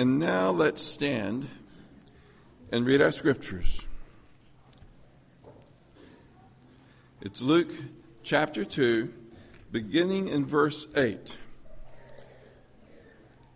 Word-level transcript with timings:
And 0.00 0.18
now 0.18 0.50
let's 0.50 0.80
stand 0.80 1.46
and 2.72 2.86
read 2.86 3.02
our 3.02 3.12
scriptures. 3.12 3.86
It's 7.20 7.42
Luke 7.42 7.70
chapter 8.22 8.64
2, 8.64 9.12
beginning 9.70 10.28
in 10.28 10.46
verse 10.46 10.86
8. 10.96 11.36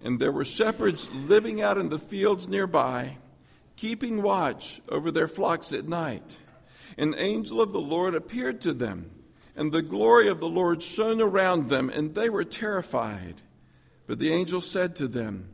And 0.02 0.20
there 0.20 0.32
were 0.32 0.44
shepherds 0.44 1.10
living 1.14 1.62
out 1.62 1.78
in 1.78 1.88
the 1.88 1.98
fields 1.98 2.46
nearby, 2.46 3.16
keeping 3.76 4.20
watch 4.20 4.82
over 4.90 5.10
their 5.10 5.28
flocks 5.28 5.72
at 5.72 5.88
night. 5.88 6.36
An 6.98 7.14
angel 7.16 7.62
of 7.62 7.72
the 7.72 7.80
Lord 7.80 8.14
appeared 8.14 8.60
to 8.60 8.74
them, 8.74 9.10
and 9.56 9.72
the 9.72 9.80
glory 9.80 10.28
of 10.28 10.40
the 10.40 10.48
Lord 10.50 10.82
shone 10.82 11.22
around 11.22 11.70
them, 11.70 11.88
and 11.88 12.14
they 12.14 12.28
were 12.28 12.44
terrified. 12.44 13.36
But 14.06 14.18
the 14.18 14.30
angel 14.30 14.60
said 14.60 14.94
to 14.96 15.08
them, 15.08 15.53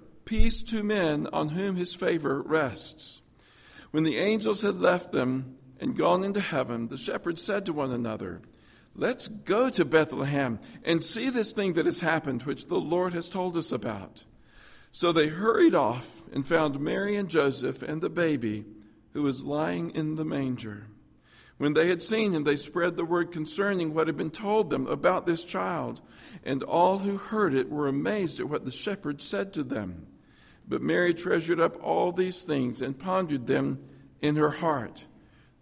peace 0.25 0.63
to 0.63 0.83
men 0.83 1.27
on 1.33 1.49
whom 1.49 1.75
his 1.75 1.93
favor 1.95 2.41
rests. 2.41 3.21
When 3.91 4.03
the 4.03 4.17
angels 4.17 4.61
had 4.61 4.77
left 4.77 5.11
them 5.11 5.57
and 5.79 5.97
gone 5.97 6.23
into 6.23 6.39
heaven, 6.39 6.87
the 6.87 6.97
shepherds 6.97 7.41
said 7.41 7.65
to 7.65 7.73
one 7.73 7.91
another, 7.91 8.41
Let's 8.95 9.27
go 9.27 9.69
to 9.69 9.85
Bethlehem 9.85 10.59
and 10.83 11.03
see 11.03 11.29
this 11.29 11.53
thing 11.53 11.73
that 11.73 11.85
has 11.85 12.01
happened, 12.01 12.43
which 12.43 12.67
the 12.67 12.79
Lord 12.79 13.13
has 13.13 13.29
told 13.29 13.55
us 13.55 13.71
about. 13.71 14.23
So 14.91 15.11
they 15.11 15.29
hurried 15.29 15.73
off 15.73 16.27
and 16.33 16.45
found 16.45 16.79
Mary 16.79 17.15
and 17.15 17.29
Joseph 17.29 17.81
and 17.81 18.01
the 18.01 18.09
baby 18.09 18.65
who 19.13 19.21
was 19.21 19.43
lying 19.43 19.91
in 19.91 20.15
the 20.15 20.25
manger. 20.25 20.87
When 21.57 21.73
they 21.73 21.87
had 21.87 22.01
seen 22.01 22.33
him, 22.33 22.43
they 22.43 22.55
spread 22.55 22.95
the 22.95 23.05
word 23.05 23.31
concerning 23.31 23.93
what 23.93 24.07
had 24.07 24.17
been 24.17 24.31
told 24.31 24.69
them 24.69 24.87
about 24.87 25.25
this 25.25 25.45
child, 25.45 26.01
and 26.43 26.63
all 26.63 26.99
who 26.99 27.17
heard 27.17 27.53
it 27.53 27.69
were 27.69 27.87
amazed 27.87 28.39
at 28.39 28.49
what 28.49 28.65
the 28.65 28.71
shepherds 28.71 29.25
said 29.25 29.53
to 29.53 29.63
them. 29.63 30.07
But 30.71 30.81
Mary 30.81 31.13
treasured 31.13 31.59
up 31.59 31.83
all 31.83 32.13
these 32.13 32.45
things 32.45 32.81
and 32.81 32.97
pondered 32.97 33.45
them 33.45 33.83
in 34.21 34.37
her 34.37 34.51
heart. 34.51 35.05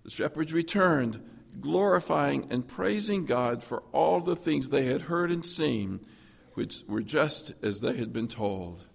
The 0.03 0.11
shepherds 0.11 0.53
returned, 0.53 1.19
glorifying 1.59 2.45
and 2.51 2.67
praising 2.67 3.25
God 3.25 3.63
for 3.63 3.81
all 3.91 4.21
the 4.21 4.35
things 4.35 4.69
they 4.69 4.85
had 4.85 5.01
heard 5.01 5.31
and 5.31 5.43
seen, 5.43 6.05
which 6.53 6.83
were 6.87 7.01
just 7.01 7.53
as 7.63 7.81
they 7.81 7.97
had 7.97 8.13
been 8.13 8.27
told. 8.27 8.85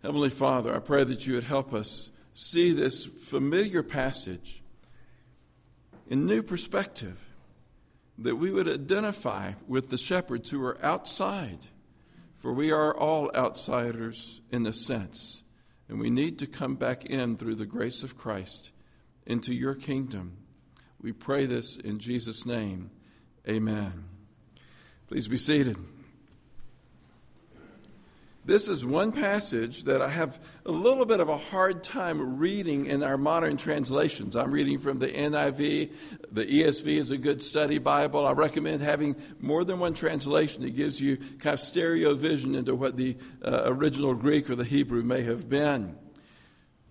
Heavenly 0.00 0.30
Father, 0.30 0.72
I 0.76 0.78
pray 0.78 1.02
that 1.02 1.26
you 1.26 1.34
would 1.34 1.42
help 1.42 1.74
us 1.74 2.12
see 2.34 2.70
this 2.70 3.04
familiar 3.04 3.82
passage 3.82 4.62
in 6.06 6.24
new 6.24 6.44
perspective, 6.44 7.34
that 8.16 8.36
we 8.36 8.52
would 8.52 8.68
identify 8.68 9.54
with 9.66 9.90
the 9.90 9.98
shepherds 9.98 10.50
who 10.50 10.64
are 10.64 10.78
outside, 10.84 11.66
for 12.36 12.52
we 12.52 12.70
are 12.70 12.96
all 12.96 13.28
outsiders 13.34 14.40
in 14.52 14.64
a 14.64 14.72
sense, 14.72 15.42
and 15.88 15.98
we 15.98 16.10
need 16.10 16.38
to 16.38 16.46
come 16.46 16.74
back 16.74 17.04
in 17.04 17.36
through 17.36 17.54
the 17.54 17.66
grace 17.66 18.02
of 18.02 18.16
Christ 18.16 18.72
into 19.26 19.54
your 19.54 19.74
kingdom. 19.74 20.36
We 21.00 21.12
pray 21.12 21.46
this 21.46 21.76
in 21.76 21.98
Jesus' 21.98 22.44
name. 22.44 22.90
Amen. 23.48 24.04
Please 25.06 25.28
be 25.28 25.38
seated. 25.38 25.76
This 28.48 28.66
is 28.66 28.82
one 28.82 29.12
passage 29.12 29.84
that 29.84 30.00
I 30.00 30.08
have 30.08 30.40
a 30.64 30.70
little 30.70 31.04
bit 31.04 31.20
of 31.20 31.28
a 31.28 31.36
hard 31.36 31.84
time 31.84 32.38
reading 32.38 32.86
in 32.86 33.02
our 33.02 33.18
modern 33.18 33.58
translations. 33.58 34.36
I'm 34.36 34.50
reading 34.50 34.78
from 34.78 35.00
the 35.00 35.08
NIV. 35.08 35.92
The 36.32 36.46
ESV 36.46 36.86
is 36.96 37.10
a 37.10 37.18
good 37.18 37.42
study 37.42 37.76
Bible. 37.76 38.26
I 38.26 38.32
recommend 38.32 38.80
having 38.80 39.16
more 39.38 39.64
than 39.64 39.78
one 39.78 39.92
translation. 39.92 40.64
It 40.64 40.76
gives 40.76 40.98
you 40.98 41.18
kind 41.18 41.52
of 41.52 41.60
stereo 41.60 42.14
vision 42.14 42.54
into 42.54 42.74
what 42.74 42.96
the 42.96 43.18
uh, 43.44 43.64
original 43.66 44.14
Greek 44.14 44.48
or 44.48 44.54
the 44.54 44.64
Hebrew 44.64 45.02
may 45.02 45.24
have 45.24 45.50
been. 45.50 45.94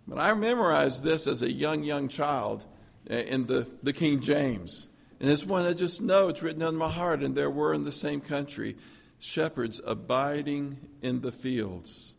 But 0.07 0.19
I 0.19 0.31
memorized 0.35 1.03
this 1.03 1.25
as 1.25 1.41
a 1.41 1.51
young, 1.51 1.84
young 1.84 2.07
child 2.07 2.67
uh, 3.09 3.16
in 3.16 3.47
the, 3.47 3.67
the 3.81 3.94
King 3.94 4.19
James. 4.19 4.90
And 5.19 5.28
it's 5.28 5.44
one 5.44 5.66
I 5.66 5.73
just 5.73 6.03
know 6.03 6.28
it's 6.28 6.44
written 6.44 6.62
on 6.62 6.75
my 6.75 6.91
heart, 6.91 7.23
and 7.23 7.35
there 7.35 7.50
were 7.50 7.73
in 7.73 7.81
the 7.81 7.91
same 7.91 8.22
country 8.22 8.75
shepherds 9.19 9.81
abiding 9.85 10.78
in 11.01 11.22
the 11.22 11.31
fields. 11.31 12.16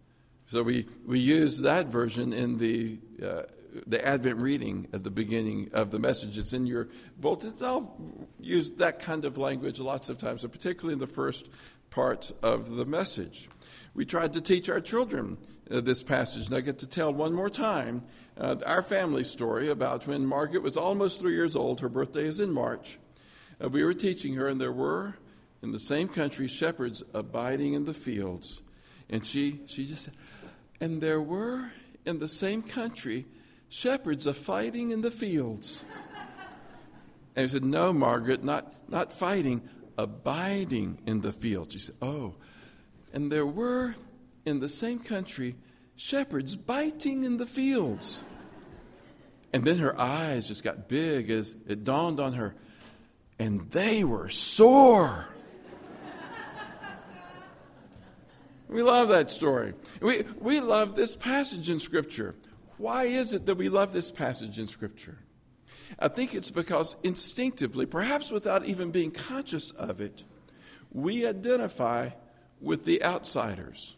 So 0.46 0.62
we, 0.62 0.86
we 1.06 1.18
use 1.18 1.60
that 1.60 1.86
version 1.86 2.32
in 2.32 2.58
the, 2.58 2.98
uh, 3.22 3.42
the 3.86 4.04
Advent 4.04 4.38
reading 4.38 4.88
at 4.92 5.04
the 5.04 5.10
beginning 5.10 5.70
of 5.72 5.90
the 5.90 5.98
message. 5.98 6.38
It's 6.38 6.52
in 6.52 6.66
your 6.66 6.88
bulletins. 7.18 7.62
I'll 7.62 7.94
use 8.40 8.72
that 8.72 8.98
kind 8.98 9.24
of 9.24 9.36
language 9.36 9.78
lots 9.78 10.08
of 10.08 10.18
times, 10.18 10.46
particularly 10.46 10.94
in 10.94 10.98
the 10.98 11.06
first 11.06 11.50
part 11.90 12.32
of 12.42 12.76
the 12.76 12.86
message. 12.86 13.48
We 13.94 14.04
tried 14.04 14.32
to 14.34 14.40
teach 14.40 14.68
our 14.68 14.80
children 14.80 15.38
uh, 15.70 15.80
this 15.80 16.02
passage, 16.02 16.46
and 16.46 16.54
I 16.54 16.60
get 16.60 16.78
to 16.78 16.86
tell 16.86 17.12
one 17.12 17.34
more 17.34 17.50
time 17.50 18.04
uh, 18.38 18.56
our 18.64 18.82
family 18.82 19.24
story 19.24 19.68
about 19.68 20.06
when 20.06 20.24
Margaret 20.24 20.62
was 20.62 20.76
almost 20.76 21.20
three 21.20 21.34
years 21.34 21.56
old. 21.56 21.80
Her 21.80 21.88
birthday 21.88 22.24
is 22.24 22.40
in 22.40 22.52
March. 22.52 22.98
Uh, 23.62 23.68
we 23.68 23.84
were 23.84 23.94
teaching 23.94 24.34
her, 24.36 24.48
and 24.48 24.60
there 24.60 24.72
were 24.72 25.16
in 25.62 25.72
the 25.72 25.78
same 25.78 26.08
country, 26.08 26.48
shepherds 26.48 27.02
abiding 27.14 27.74
in 27.74 27.84
the 27.84 27.94
fields. 27.94 28.62
And 29.10 29.26
she, 29.26 29.60
she 29.66 29.86
just 29.86 30.04
said, 30.04 30.14
and 30.80 31.00
there 31.00 31.20
were 31.20 31.72
in 32.04 32.18
the 32.18 32.28
same 32.28 32.62
country 32.62 33.26
shepherds 33.68 34.26
a 34.26 34.34
fighting 34.34 34.90
in 34.90 35.02
the 35.02 35.10
fields. 35.10 35.84
And 37.34 37.44
I 37.44 37.48
said, 37.48 37.64
No, 37.64 37.92
Margaret, 37.92 38.42
not, 38.42 38.72
not 38.90 39.12
fighting, 39.12 39.68
abiding 39.96 41.02
in 41.06 41.20
the 41.20 41.32
fields. 41.32 41.72
She 41.72 41.80
said, 41.80 41.96
Oh. 42.00 42.34
And 43.12 43.32
there 43.32 43.46
were 43.46 43.94
in 44.44 44.60
the 44.60 44.68
same 44.68 44.98
country 44.98 45.56
shepherds 45.96 46.56
biting 46.56 47.24
in 47.24 47.36
the 47.36 47.46
fields. 47.46 48.22
And 49.52 49.64
then 49.64 49.78
her 49.78 49.98
eyes 49.98 50.48
just 50.48 50.62
got 50.62 50.88
big 50.88 51.30
as 51.30 51.56
it 51.66 51.82
dawned 51.84 52.20
on 52.20 52.34
her, 52.34 52.54
and 53.38 53.70
they 53.70 54.04
were 54.04 54.28
sore. 54.28 55.28
We 58.68 58.82
love 58.82 59.08
that 59.08 59.30
story. 59.30 59.72
We, 60.00 60.24
we 60.40 60.60
love 60.60 60.94
this 60.94 61.16
passage 61.16 61.70
in 61.70 61.80
Scripture. 61.80 62.34
Why 62.76 63.04
is 63.04 63.32
it 63.32 63.46
that 63.46 63.56
we 63.56 63.68
love 63.68 63.92
this 63.92 64.10
passage 64.10 64.58
in 64.58 64.68
Scripture? 64.68 65.18
I 65.98 66.08
think 66.08 66.34
it's 66.34 66.50
because 66.50 66.96
instinctively, 67.02 67.86
perhaps 67.86 68.30
without 68.30 68.66
even 68.66 68.90
being 68.90 69.10
conscious 69.10 69.70
of 69.70 70.00
it, 70.00 70.24
we 70.92 71.26
identify 71.26 72.10
with 72.60 72.84
the 72.84 73.02
outsiders. 73.02 73.96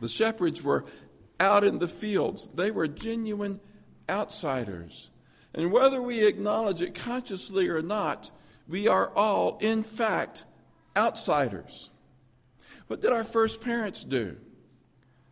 The 0.00 0.08
shepherds 0.08 0.62
were 0.62 0.84
out 1.40 1.64
in 1.64 1.78
the 1.78 1.88
fields, 1.88 2.48
they 2.54 2.70
were 2.70 2.86
genuine 2.86 3.60
outsiders. 4.10 5.10
And 5.54 5.72
whether 5.72 6.02
we 6.02 6.26
acknowledge 6.26 6.82
it 6.82 6.94
consciously 6.94 7.68
or 7.68 7.80
not, 7.80 8.30
we 8.68 8.86
are 8.86 9.10
all, 9.16 9.56
in 9.60 9.82
fact, 9.82 10.44
outsiders. 10.96 11.90
What 12.88 13.00
did 13.00 13.12
our 13.12 13.24
first 13.24 13.60
parents 13.60 14.02
do? 14.02 14.36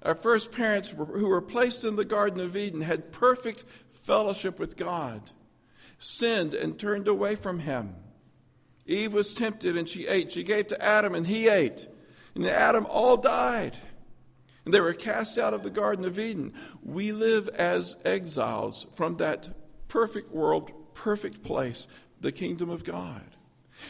Our 0.03 0.15
first 0.15 0.53
parents, 0.53 0.91
who 0.91 1.27
were 1.27 1.43
placed 1.43 1.85
in 1.85 1.97
the 1.97 2.05
Garden 2.05 2.41
of 2.41 2.57
Eden, 2.57 2.83
had 2.83 3.11
perfect 3.13 3.65
fellowship 3.89 4.59
with 4.59 4.77
God, 4.77 5.33
sinned 5.99 6.55
and 6.55 6.79
turned 6.79 7.09
away 7.09 7.35
from 7.35 7.59
Him. 7.59 7.97
Eve 8.87 9.13
was 9.13 9.35
tempted 9.35 9.77
and 9.77 9.89
she 9.89 10.07
ate. 10.07 10.33
She 10.33 10.45
gave 10.45 10.69
to 10.69 10.83
Adam 10.83 11.15
and 11.15 11.27
he 11.27 11.49
ate. 11.49 11.89
And 12.35 12.47
Adam 12.47 12.87
all 12.89 13.17
died. 13.17 13.77
And 14.65 14.73
they 14.73 14.81
were 14.81 14.93
cast 14.93 15.39
out 15.39 15.55
of 15.55 15.63
the 15.63 15.71
Garden 15.71 16.05
of 16.05 16.19
Eden. 16.19 16.53
We 16.83 17.13
live 17.13 17.49
as 17.49 17.97
exiles 18.05 18.87
from 18.95 19.17
that 19.17 19.49
perfect 19.89 20.33
world, 20.33 20.73
perfect 20.95 21.43
place, 21.43 21.89
the 22.21 22.33
kingdom 22.33 22.71
of 22.71 22.85
God. 22.85 23.36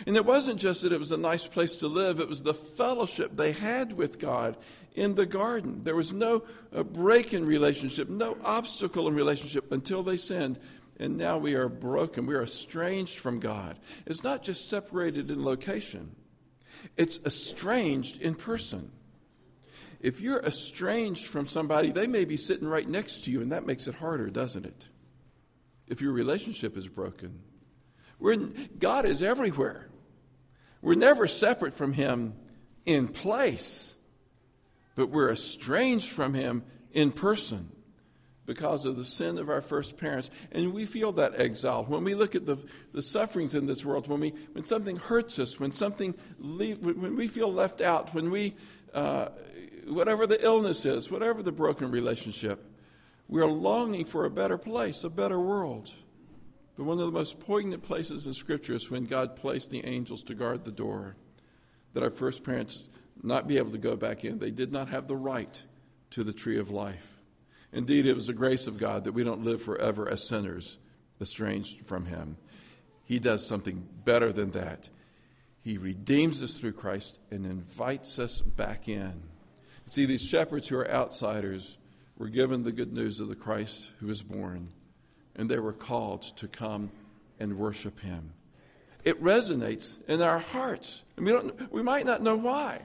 And 0.07 0.17
it 0.17 0.25
wasn't 0.25 0.61
just 0.61 0.83
that 0.83 0.93
it 0.93 0.99
was 0.99 1.13
a 1.13 1.17
nice 1.17 1.47
place 1.47 1.77
to 1.77 1.89
live, 1.89 2.21
it 2.21 2.29
was 2.29 2.43
the 2.43 2.55
fellowship 2.55 3.37
they 3.37 3.53
had 3.53 3.93
with 3.93 4.19
God 4.19 4.57
in 4.95 5.15
the 5.15 5.27
garden. 5.27 5.85
There 5.85 5.95
was 5.95 6.13
no 6.13 6.43
uh, 6.75 6.83
break 6.83 7.33
in 7.33 7.47
relationship, 7.47 8.09
no 8.09 8.37
obstacle 8.45 9.07
in 9.09 9.15
relationship 9.15 9.71
until 9.71 10.03
they 10.03 10.17
sinned. 10.17 10.59
And 10.99 11.19
now 11.19 11.37
we 11.37 11.55
are 11.55 11.69
broken. 11.69 12.25
We 12.25 12.35
are 12.35 12.43
estranged 12.43 13.19
from 13.19 13.39
God. 13.39 13.79
It's 14.07 14.25
not 14.25 14.43
just 14.43 14.69
separated 14.69 15.31
in 15.31 15.45
location, 15.45 16.17
it's 16.97 17.19
estranged 17.25 18.21
in 18.21 18.35
person. 18.35 18.91
if 20.01 20.21
you're 20.21 20.41
estranged 20.41 21.27
from 21.27 21.47
somebody, 21.47 21.91
they 21.91 22.07
may 22.07 22.25
be 22.25 22.37
sitting 22.37 22.69
right 22.69 22.89
next 22.89 23.25
to 23.25 23.31
you, 23.31 23.41
and 23.41 23.53
that 23.53 23.67
makes 23.67 23.87
it 23.87 23.95
harder, 23.95 24.31
doesn't 24.31 24.65
it? 24.65 24.89
If 25.87 26.01
your 26.01 26.13
relationship 26.13 26.77
is 26.77 26.89
broken. 26.89 27.41
We're 28.19 28.37
God 28.79 29.07
is 29.07 29.23
everywhere. 29.23 29.89
We're 30.83 30.95
never 30.95 31.27
separate 31.27 31.75
from 31.75 31.93
Him 31.93 32.35
in 32.85 33.09
place, 33.09 33.95
but 34.95 35.09
we're 35.09 35.33
estranged 35.33 36.11
from 36.11 36.35
Him 36.35 36.63
in 36.93 37.13
person 37.13 37.71
because 38.47 38.85
of 38.85 38.97
the 38.97 39.05
sin 39.05 39.39
of 39.39 39.51
our 39.51 39.61
first 39.61 39.99
parents. 39.99 40.31
And 40.53 40.73
we 40.73 40.87
feel 40.87 41.13
that 41.13 41.39
exile. 41.39 41.85
When 41.85 42.05
we 42.05 42.15
look 42.15 42.35
at 42.35 42.47
the, 42.47 42.57
the 42.93 43.03
sufferings 43.03 43.55
in 43.55 43.67
this 43.67 43.85
world, 43.85 44.07
when, 44.07 44.21
we, 44.21 44.31
when 44.53 44.65
something 44.65 44.97
hurts 44.97 45.39
us, 45.39 45.59
when, 45.59 45.73
something 45.73 46.15
leave, 46.39 46.79
when 46.79 47.17
we 47.17 47.27
feel 47.29 47.53
left 47.53 47.81
out, 47.81 48.15
when 48.15 48.31
we, 48.31 48.55
uh, 48.95 49.29
whatever 49.89 50.27
the 50.27 50.43
illness 50.45 50.87
is, 50.87 51.11
whatever 51.11 51.43
the 51.43 51.53
broken 51.53 51.91
relationship, 51.91 52.65
we're 53.29 53.47
longing 53.47 54.05
for 54.05 54.25
a 54.25 54.31
better 54.31 54.57
place, 54.57 55.03
a 55.03 55.11
better 55.11 55.41
world. 55.41 55.93
But 56.77 56.85
one 56.85 56.99
of 57.01 57.07
the 57.07 57.13
most 57.13 57.41
poignant 57.41 57.83
places 57.83 58.27
in 58.27 58.35
Scripture 58.35 58.75
is 58.75 58.91
when 58.91 59.07
God 59.07 59.37
placed 59.37 59.71
the 59.71 59.85
angels 59.87 60.23
to 60.25 60.35
guard 60.35 60.65
the 60.65 60.73
door, 60.73 61.17
that 61.95 62.03
our 62.03 62.11
first 62.11 62.45
parents 62.45 62.85
not 63.23 63.49
be 63.49 63.57
able 63.57 63.73
to 63.73 63.79
go 63.79 63.97
back 63.97 64.25
in. 64.25 64.39
They 64.39 64.51
did 64.51 64.73
not 64.73 64.89
have 64.89 65.09
the 65.09 65.17
right 65.17 65.63
to 66.11 66.23
the 66.23 66.35
tree 66.35 66.59
of 66.59 66.71
life. 66.71 67.17
Indeed, 67.73 68.07
it 68.07 68.15
was 68.15 68.27
the 68.27 68.35
grace 68.35 68.67
of 68.67 68.79
God 68.79 69.05
that 69.05 69.13
we 69.13 69.25
don't 69.25 69.45
live 69.45 69.63
forever 69.63 70.09
as 70.09 70.29
sinners, 70.29 70.79
estranged 71.21 71.81
from 71.87 72.07
Him. 72.07 72.37
He 73.05 73.19
does 73.19 73.47
something 73.47 73.87
better 74.05 74.33
than 74.33 74.51
that. 74.51 74.89
He 75.63 75.79
redeems 75.79 76.43
us 76.43 76.59
through 76.59 76.73
Christ 76.73 77.19
and 77.31 77.47
invites 77.47 78.19
us 78.19 78.41
back 78.41 78.89
in. 78.89 79.23
See, 79.89 80.05
these 80.05 80.25
shepherds 80.25 80.69
who 80.69 80.77
are 80.77 80.91
outsiders 80.91 81.79
were 82.19 82.29
given 82.29 82.63
the 82.63 82.73
good 82.73 82.93
news 82.93 83.21
of 83.21 83.29
the 83.29 83.37
Christ 83.37 83.91
who 84.01 84.07
was 84.07 84.23
born, 84.23 84.69
and 85.37 85.49
they 85.49 85.59
were 85.59 85.73
called 85.73 86.23
to 86.23 86.49
come 86.49 86.91
and 87.39 87.59
worship 87.59 88.01
Him. 88.01 88.33
It 89.05 89.23
resonates 89.23 89.99
in 90.09 90.21
our 90.21 90.41
hearts. 90.41 91.05
And 91.17 91.25
we, 91.25 91.33
don't, 91.33 91.73
we 91.73 91.83
might 91.83 92.07
not 92.07 92.23
know 92.23 92.37
why, 92.37 92.83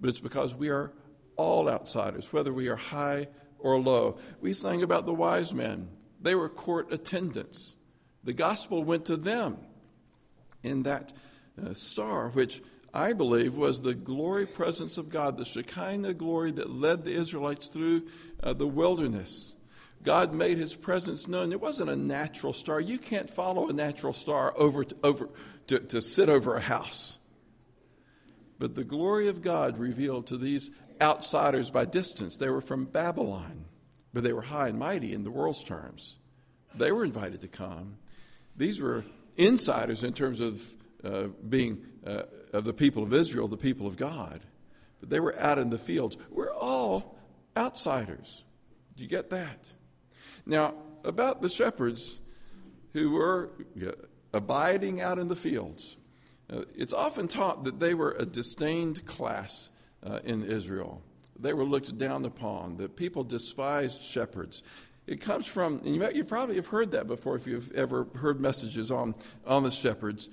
but 0.00 0.08
it's 0.08 0.20
because 0.20 0.54
we 0.54 0.68
are 0.68 0.92
all 1.36 1.68
outsiders, 1.68 2.32
whether 2.32 2.52
we 2.52 2.68
are 2.68 2.76
high 2.76 3.26
or 3.58 3.78
low. 3.80 4.18
We 4.40 4.52
sang 4.52 4.82
about 4.82 5.06
the 5.06 5.14
wise 5.14 5.52
men, 5.52 5.88
they 6.20 6.34
were 6.34 6.48
court 6.48 6.92
attendants. 6.92 7.74
The 8.22 8.32
gospel 8.32 8.84
went 8.84 9.06
to 9.06 9.16
them 9.16 9.58
in 10.62 10.82
that 10.84 11.12
uh, 11.60 11.74
star, 11.74 12.30
which 12.30 12.62
I 12.92 13.12
believe 13.12 13.56
was 13.56 13.82
the 13.82 13.94
glory 13.94 14.46
presence 14.46 14.96
of 14.96 15.10
God, 15.10 15.36
the 15.36 15.44
Shekinah 15.44 16.14
glory 16.14 16.50
that 16.52 16.70
led 16.70 17.04
the 17.04 17.12
Israelites 17.12 17.68
through 17.68 18.06
uh, 18.42 18.52
the 18.52 18.66
wilderness. 18.66 19.55
God 20.06 20.32
made 20.32 20.56
his 20.56 20.76
presence 20.76 21.26
known. 21.26 21.50
It 21.50 21.60
wasn't 21.60 21.90
a 21.90 21.96
natural 21.96 22.52
star. 22.52 22.80
You 22.80 22.96
can't 22.96 23.28
follow 23.28 23.68
a 23.68 23.72
natural 23.72 24.12
star 24.12 24.54
over 24.56 24.84
to, 24.84 24.96
over 25.02 25.28
to, 25.66 25.80
to 25.80 26.00
sit 26.00 26.28
over 26.28 26.54
a 26.54 26.60
house. 26.60 27.18
But 28.60 28.76
the 28.76 28.84
glory 28.84 29.26
of 29.26 29.42
God 29.42 29.78
revealed 29.78 30.28
to 30.28 30.36
these 30.36 30.70
outsiders 31.02 31.72
by 31.72 31.86
distance. 31.86 32.36
They 32.36 32.48
were 32.48 32.60
from 32.60 32.84
Babylon, 32.84 33.64
but 34.14 34.22
they 34.22 34.32
were 34.32 34.42
high 34.42 34.68
and 34.68 34.78
mighty 34.78 35.12
in 35.12 35.24
the 35.24 35.30
world's 35.32 35.64
terms. 35.64 36.18
They 36.76 36.92
were 36.92 37.04
invited 37.04 37.40
to 37.40 37.48
come. 37.48 37.96
These 38.56 38.80
were 38.80 39.02
insiders 39.36 40.04
in 40.04 40.12
terms 40.12 40.40
of 40.40 40.62
uh, 41.02 41.24
being 41.48 41.84
uh, 42.06 42.22
of 42.52 42.64
the 42.64 42.72
people 42.72 43.02
of 43.02 43.12
Israel, 43.12 43.48
the 43.48 43.56
people 43.56 43.88
of 43.88 43.96
God. 43.96 44.40
But 45.00 45.10
they 45.10 45.18
were 45.18 45.36
out 45.36 45.58
in 45.58 45.70
the 45.70 45.78
fields. 45.78 46.16
We're 46.30 46.54
all 46.54 47.18
outsiders. 47.56 48.44
Do 48.96 49.02
you 49.02 49.08
get 49.08 49.30
that? 49.30 49.68
Now, 50.46 50.74
about 51.04 51.42
the 51.42 51.48
shepherds 51.48 52.20
who 52.92 53.10
were 53.10 53.50
abiding 54.32 55.00
out 55.00 55.18
in 55.18 55.28
the 55.28 55.36
fields, 55.36 55.96
uh, 56.52 56.62
it's 56.76 56.92
often 56.92 57.26
taught 57.26 57.64
that 57.64 57.80
they 57.80 57.94
were 57.94 58.12
a 58.12 58.24
disdained 58.24 59.04
class 59.04 59.70
uh, 60.04 60.20
in 60.24 60.44
Israel. 60.44 61.02
They 61.38 61.52
were 61.52 61.64
looked 61.64 61.98
down 61.98 62.24
upon, 62.24 62.76
that 62.76 62.96
people 62.96 63.24
despised 63.24 64.00
shepherds. 64.00 64.62
It 65.06 65.20
comes 65.20 65.46
from, 65.46 65.78
and 65.84 65.94
you, 65.94 66.00
may, 66.00 66.14
you 66.14 66.24
probably 66.24 66.56
have 66.56 66.68
heard 66.68 66.92
that 66.92 67.06
before 67.06 67.36
if 67.36 67.46
you've 67.46 67.72
ever 67.72 68.06
heard 68.16 68.40
messages 68.40 68.90
on, 68.90 69.14
on 69.46 69.64
the 69.64 69.70
shepherds. 69.70 70.28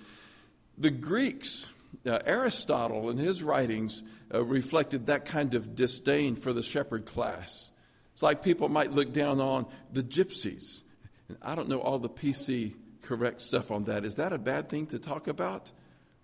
The 0.77 0.91
Greeks, 0.91 1.69
uh, 2.05 2.19
Aristotle 2.25 3.09
in 3.09 3.17
his 3.17 3.43
writings 3.43 4.03
uh, 4.33 4.43
reflected 4.43 5.07
that 5.07 5.25
kind 5.25 5.53
of 5.53 5.75
disdain 5.75 6.35
for 6.35 6.53
the 6.53 6.63
shepherd 6.63 7.05
class. 7.05 7.71
It's 8.13 8.23
like 8.23 8.43
people 8.43 8.69
might 8.69 8.91
look 8.91 9.11
down 9.11 9.41
on 9.41 9.65
the 9.91 10.03
gypsies. 10.03 10.83
And 11.27 11.37
I 11.41 11.55
don't 11.55 11.67
know 11.67 11.79
all 11.79 11.99
the 11.99 12.09
PC 12.09 12.75
correct 13.01 13.41
stuff 13.41 13.71
on 13.71 13.85
that. 13.85 14.05
Is 14.05 14.15
that 14.15 14.33
a 14.33 14.37
bad 14.37 14.69
thing 14.69 14.87
to 14.87 14.99
talk 14.99 15.27
about? 15.27 15.71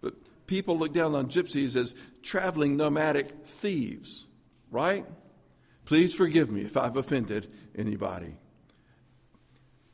But 0.02 0.14
people 0.48 0.78
look 0.78 0.94
down 0.94 1.16
on 1.16 1.28
gypsies 1.28 1.76
as 1.76 1.96
traveling 2.22 2.78
nomadic 2.78 3.46
thieves, 3.46 4.26
right? 4.72 5.06
Please 5.86 6.14
forgive 6.14 6.52
me 6.52 6.62
if 6.62 6.78
I've 6.78 6.96
offended 6.96 7.52
anybody. 7.76 8.36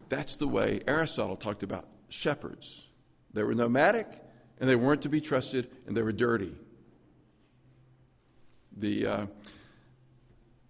That's 0.09 0.35
the 0.35 0.47
way 0.47 0.81
Aristotle 0.87 1.35
talked 1.35 1.63
about 1.63 1.87
shepherds. 2.09 2.87
They 3.33 3.43
were 3.43 3.55
nomadic 3.55 4.07
and 4.59 4.69
they 4.69 4.75
weren't 4.75 5.01
to 5.03 5.09
be 5.09 5.21
trusted 5.21 5.69
and 5.87 5.95
they 5.95 6.01
were 6.01 6.11
dirty. 6.11 6.53
The, 8.77 9.07
uh, 9.07 9.25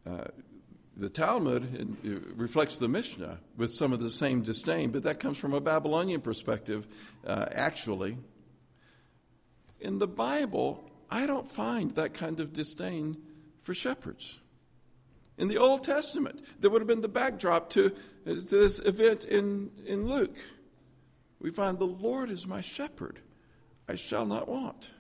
uh, 0.08 0.26
the 0.98 1.10
Talmud 1.10 1.98
reflects 2.36 2.78
the 2.78 2.88
Mishnah 2.88 3.40
with 3.58 3.74
some 3.74 3.92
of 3.92 4.00
the 4.00 4.10
same 4.10 4.42
disdain, 4.42 4.92
but 4.92 5.04
that 5.04 5.20
comes 5.20 5.38
from 5.38 5.54
a 5.54 5.60
Babylonian 5.60 6.22
perspective, 6.22 6.88
uh, 7.26 7.48
actually. 7.52 8.18
In 9.80 10.00
the 10.00 10.08
Bible, 10.08 10.90
I 11.10 11.28
don't 11.28 11.50
find 11.50 11.92
that 11.92 12.14
kind 12.14 12.40
of 12.40 12.54
disdain 12.54 13.18
for 13.62 13.74
shepherds. 13.74 14.40
In 15.38 15.50
the 15.50 15.58
Old 15.58 15.84
Testament, 15.84 16.42
that 16.62 16.70
would 16.70 16.82
have 16.82 16.88
been 16.88 17.02
the 17.02 17.10
backdrop 17.10 17.70
to, 17.72 17.94
to 18.26 18.36
this 18.36 18.80
event 18.80 19.26
in, 19.26 19.72
in 19.86 20.08
Luke. 20.08 20.38
We 21.40 21.52
find 21.52 21.78
the 21.78 21.86
Lord 21.86 22.30
is 22.30 22.48
my 22.48 22.62
shepherd, 22.62 23.20
I 23.90 23.96
shall 23.96 24.26
not 24.26 24.48
want. 24.48 24.92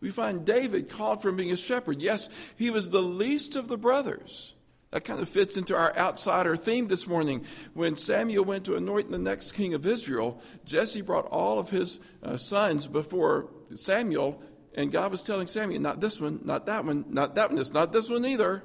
We 0.00 0.10
find 0.10 0.44
David 0.44 0.88
called 0.88 1.22
from 1.22 1.36
being 1.36 1.52
a 1.52 1.56
shepherd. 1.56 2.02
Yes, 2.02 2.28
he 2.56 2.70
was 2.70 2.90
the 2.90 3.02
least 3.02 3.54
of 3.54 3.68
the 3.68 3.76
brothers. 3.76 4.54
That 4.90 5.04
kind 5.04 5.20
of 5.20 5.28
fits 5.28 5.56
into 5.56 5.76
our 5.76 5.96
outsider 5.96 6.56
theme 6.56 6.88
this 6.88 7.06
morning. 7.06 7.46
When 7.74 7.94
Samuel 7.94 8.44
went 8.44 8.64
to 8.64 8.74
anoint 8.74 9.10
the 9.10 9.18
next 9.18 9.52
king 9.52 9.72
of 9.74 9.86
Israel, 9.86 10.42
Jesse 10.64 11.00
brought 11.00 11.26
all 11.26 11.60
of 11.60 11.70
his 11.70 12.00
uh, 12.24 12.36
sons 12.36 12.88
before 12.88 13.50
Samuel, 13.76 14.42
and 14.74 14.90
God 14.90 15.12
was 15.12 15.22
telling 15.22 15.46
Samuel, 15.46 15.80
not 15.80 16.00
this 16.00 16.20
one, 16.20 16.40
not 16.44 16.66
that 16.66 16.84
one, 16.84 17.04
not 17.08 17.36
that 17.36 17.50
one, 17.50 17.60
it's 17.60 17.72
not 17.72 17.92
this 17.92 18.10
one 18.10 18.24
either. 18.24 18.64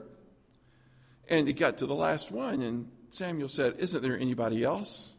And 1.30 1.48
he 1.48 1.54
got 1.54 1.78
to 1.78 1.86
the 1.86 1.96
last 1.96 2.32
one, 2.32 2.62
and 2.62 2.92
Samuel 3.10 3.48
said, 3.48 3.76
Isn't 3.78 4.02
there 4.02 4.18
anybody 4.18 4.64
else? 4.64 5.14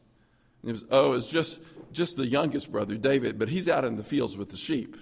And 0.63 0.71
it 0.71 0.73
was, 0.73 0.85
Oh, 0.91 1.13
it's 1.13 1.29
just, 1.29 1.61
just 1.93 2.17
the 2.17 2.27
youngest 2.27 2.73
brother, 2.73 2.97
David, 2.97 3.39
but 3.39 3.49
he's 3.49 3.69
out 3.69 3.85
in 3.85 3.95
the 3.95 4.05
fields 4.05 4.37
with 4.37 4.51
the 4.51 4.57
sheep. 4.57 4.97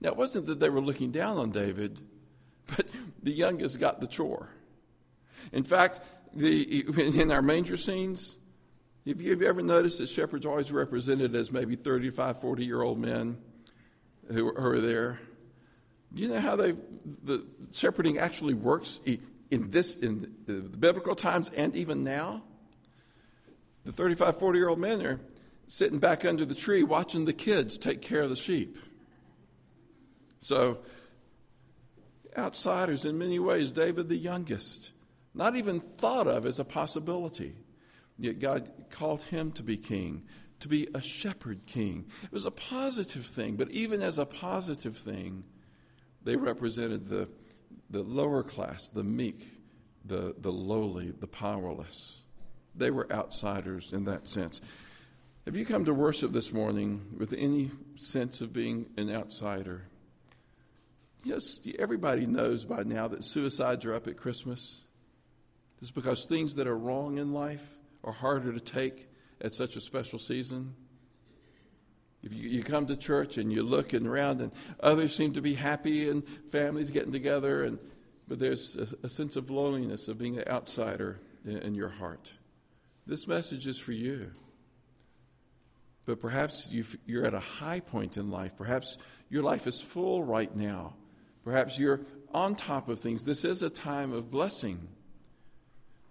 Now, 0.00 0.10
it 0.10 0.16
wasn't 0.16 0.46
that 0.46 0.60
they 0.60 0.68
were 0.68 0.80
looking 0.80 1.10
down 1.10 1.38
on 1.38 1.50
David, 1.50 2.00
but 2.76 2.86
the 3.20 3.32
youngest 3.32 3.80
got 3.80 4.00
the 4.00 4.06
chore. 4.06 4.50
In 5.50 5.64
fact, 5.64 6.00
the, 6.34 6.84
in 7.20 7.30
our 7.30 7.42
manger 7.42 7.76
scenes, 7.76 8.38
have 9.06 9.20
you 9.20 9.30
have 9.30 9.42
ever 9.42 9.62
noticed 9.62 9.98
that 9.98 10.08
shepherds 10.08 10.46
always 10.46 10.70
represented 10.70 11.34
as 11.34 11.50
maybe 11.50 11.74
35, 11.74 12.40
40 12.40 12.64
year 12.64 12.82
old 12.82 12.98
men 12.98 13.38
who, 14.30 14.54
are 14.56 14.80
there? 14.80 15.18
Do 16.14 16.22
you 16.22 16.28
know 16.28 16.40
how 16.40 16.56
they, 16.56 16.74
the 17.24 17.44
shepherding 17.72 18.18
actually 18.18 18.54
works 18.54 19.00
in 19.04 19.70
this, 19.70 19.96
in 19.96 20.34
the 20.46 20.54
biblical 20.54 21.16
times 21.16 21.50
and 21.50 21.74
even 21.74 22.04
now? 22.04 22.42
The 23.84 23.92
35, 23.92 24.38
40 24.38 24.58
year 24.58 24.68
old 24.68 24.78
men 24.78 25.02
are 25.02 25.20
sitting 25.66 25.98
back 25.98 26.24
under 26.24 26.44
the 26.44 26.54
tree 26.54 26.82
watching 26.82 27.24
the 27.24 27.32
kids 27.32 27.76
take 27.76 28.02
care 28.02 28.20
of 28.20 28.30
the 28.30 28.36
sheep. 28.36 28.78
So, 30.38 30.78
outsiders 32.36 33.04
in 33.04 33.18
many 33.18 33.38
ways, 33.38 33.70
David 33.70 34.08
the 34.08 34.16
youngest 34.16 34.92
not 35.34 35.56
even 35.56 35.80
thought 35.80 36.26
of 36.26 36.46
as 36.46 36.58
a 36.58 36.64
possibility. 36.64 37.54
Yet 38.18 38.38
God 38.38 38.70
called 38.90 39.22
him 39.22 39.52
to 39.52 39.62
be 39.62 39.76
king, 39.76 40.24
to 40.60 40.68
be 40.68 40.88
a 40.94 41.00
shepherd 41.00 41.66
king. 41.66 42.06
It 42.22 42.32
was 42.32 42.44
a 42.44 42.50
positive 42.50 43.24
thing, 43.24 43.56
but 43.56 43.70
even 43.70 44.02
as 44.02 44.18
a 44.18 44.26
positive 44.26 44.96
thing, 44.96 45.44
they 46.22 46.36
represented 46.36 47.08
the, 47.08 47.28
the 47.90 48.02
lower 48.02 48.42
class, 48.42 48.88
the 48.90 49.02
meek, 49.02 49.46
the, 50.04 50.34
the 50.38 50.52
lowly, 50.52 51.10
the 51.10 51.26
powerless. 51.26 52.22
They 52.74 52.90
were 52.90 53.10
outsiders 53.12 53.92
in 53.92 54.04
that 54.04 54.28
sense. 54.28 54.60
Have 55.46 55.56
you 55.56 55.66
come 55.66 55.84
to 55.86 55.94
worship 55.94 56.32
this 56.32 56.52
morning 56.52 57.16
with 57.18 57.32
any 57.32 57.70
sense 57.96 58.40
of 58.40 58.52
being 58.52 58.86
an 58.96 59.10
outsider? 59.10 59.88
Yes, 61.24 61.60
everybody 61.78 62.26
knows 62.26 62.64
by 62.64 62.84
now 62.84 63.08
that 63.08 63.24
suicides 63.24 63.84
are 63.84 63.94
up 63.94 64.06
at 64.06 64.16
Christmas. 64.16 64.84
It's 65.82 65.90
because 65.90 66.26
things 66.26 66.54
that 66.54 66.68
are 66.68 66.78
wrong 66.78 67.18
in 67.18 67.32
life 67.32 67.76
are 68.04 68.12
harder 68.12 68.52
to 68.52 68.60
take 68.60 69.08
at 69.40 69.52
such 69.52 69.74
a 69.74 69.80
special 69.80 70.20
season. 70.20 70.76
If 72.22 72.32
you, 72.32 72.48
you 72.48 72.62
come 72.62 72.86
to 72.86 72.96
church 72.96 73.36
and 73.36 73.52
you're 73.52 73.64
looking 73.64 74.06
around 74.06 74.40
and 74.40 74.52
others 74.78 75.12
seem 75.12 75.32
to 75.32 75.42
be 75.42 75.54
happy 75.54 76.08
and 76.08 76.22
families 76.52 76.92
getting 76.92 77.10
together, 77.10 77.64
and, 77.64 77.80
but 78.28 78.38
there's 78.38 78.76
a, 78.76 79.06
a 79.06 79.10
sense 79.10 79.34
of 79.34 79.50
loneliness 79.50 80.06
of 80.06 80.18
being 80.18 80.38
an 80.38 80.44
outsider 80.46 81.18
in, 81.44 81.58
in 81.58 81.74
your 81.74 81.88
heart. 81.88 82.32
This 83.04 83.26
message 83.26 83.66
is 83.66 83.80
for 83.80 83.90
you. 83.90 84.30
But 86.04 86.20
perhaps 86.20 86.70
you 86.70 86.84
are 87.20 87.24
at 87.24 87.34
a 87.34 87.40
high 87.40 87.80
point 87.80 88.16
in 88.16 88.30
life. 88.30 88.56
Perhaps 88.56 88.98
your 89.28 89.42
life 89.42 89.66
is 89.66 89.80
full 89.80 90.22
right 90.22 90.54
now. 90.54 90.94
Perhaps 91.44 91.80
you're 91.80 92.02
on 92.32 92.54
top 92.54 92.88
of 92.88 93.00
things. 93.00 93.24
This 93.24 93.44
is 93.44 93.64
a 93.64 93.70
time 93.70 94.12
of 94.12 94.30
blessing. 94.30 94.88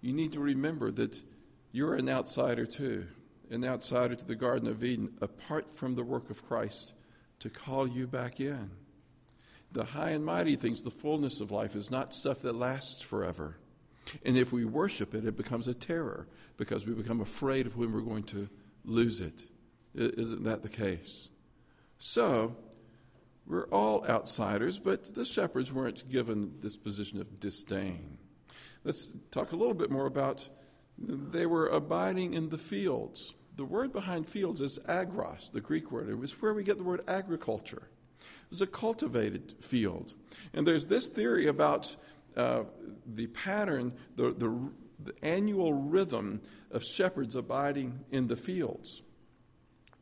You 0.02 0.12
need 0.12 0.32
to 0.32 0.40
remember 0.40 0.90
that 0.90 1.22
you're 1.70 1.94
an 1.94 2.08
outsider 2.08 2.66
too, 2.66 3.06
an 3.50 3.64
outsider 3.64 4.16
to 4.16 4.24
the 4.26 4.34
Garden 4.34 4.68
of 4.68 4.84
Eden, 4.84 5.16
apart 5.22 5.70
from 5.70 5.94
the 5.94 6.04
work 6.04 6.28
of 6.28 6.46
Christ 6.46 6.92
to 7.38 7.48
call 7.48 7.88
you 7.88 8.06
back 8.06 8.40
in. 8.40 8.72
The 9.70 9.84
high 9.84 10.10
and 10.10 10.24
mighty 10.24 10.56
things, 10.56 10.82
the 10.82 10.90
fullness 10.90 11.40
of 11.40 11.50
life, 11.50 11.74
is 11.74 11.90
not 11.90 12.14
stuff 12.14 12.42
that 12.42 12.54
lasts 12.54 13.00
forever. 13.00 13.56
And 14.24 14.36
if 14.36 14.52
we 14.52 14.64
worship 14.64 15.14
it, 15.14 15.24
it 15.24 15.36
becomes 15.36 15.68
a 15.68 15.74
terror 15.74 16.26
because 16.56 16.86
we 16.86 16.92
become 16.92 17.20
afraid 17.20 17.66
of 17.66 17.76
when 17.76 17.92
we're 17.92 18.00
going 18.00 18.24
to 18.24 18.48
lose 18.84 19.20
it. 19.20 19.44
Isn't 19.94 20.44
that 20.44 20.62
the 20.62 20.68
case? 20.68 21.28
So, 21.98 22.56
we're 23.46 23.68
all 23.68 24.04
outsiders, 24.06 24.78
but 24.78 25.14
the 25.14 25.24
shepherds 25.24 25.72
weren't 25.72 26.08
given 26.10 26.54
this 26.60 26.76
position 26.76 27.20
of 27.20 27.40
disdain. 27.40 28.18
Let's 28.84 29.14
talk 29.30 29.52
a 29.52 29.56
little 29.56 29.74
bit 29.74 29.90
more 29.90 30.06
about 30.06 30.48
they 30.98 31.46
were 31.46 31.68
abiding 31.68 32.34
in 32.34 32.48
the 32.48 32.58
fields. 32.58 33.34
The 33.56 33.64
word 33.64 33.92
behind 33.92 34.26
fields 34.26 34.60
is 34.60 34.78
agros, 34.88 35.50
the 35.52 35.60
Greek 35.60 35.90
word. 35.90 36.08
It 36.08 36.18
was 36.18 36.32
where 36.40 36.54
we 36.54 36.62
get 36.62 36.78
the 36.78 36.84
word 36.84 37.02
agriculture. 37.06 37.88
It 38.20 38.50
was 38.50 38.60
a 38.60 38.66
cultivated 38.66 39.54
field. 39.60 40.14
And 40.52 40.66
there's 40.66 40.86
this 40.86 41.08
theory 41.08 41.46
about 41.46 41.94
uh, 42.36 42.64
the 43.06 43.26
pattern, 43.28 43.92
the, 44.16 44.32
the, 44.32 44.70
the 45.02 45.14
annual 45.24 45.72
rhythm 45.72 46.40
of 46.70 46.82
shepherds 46.82 47.36
abiding 47.36 48.00
in 48.10 48.28
the 48.28 48.36
fields 48.36 49.02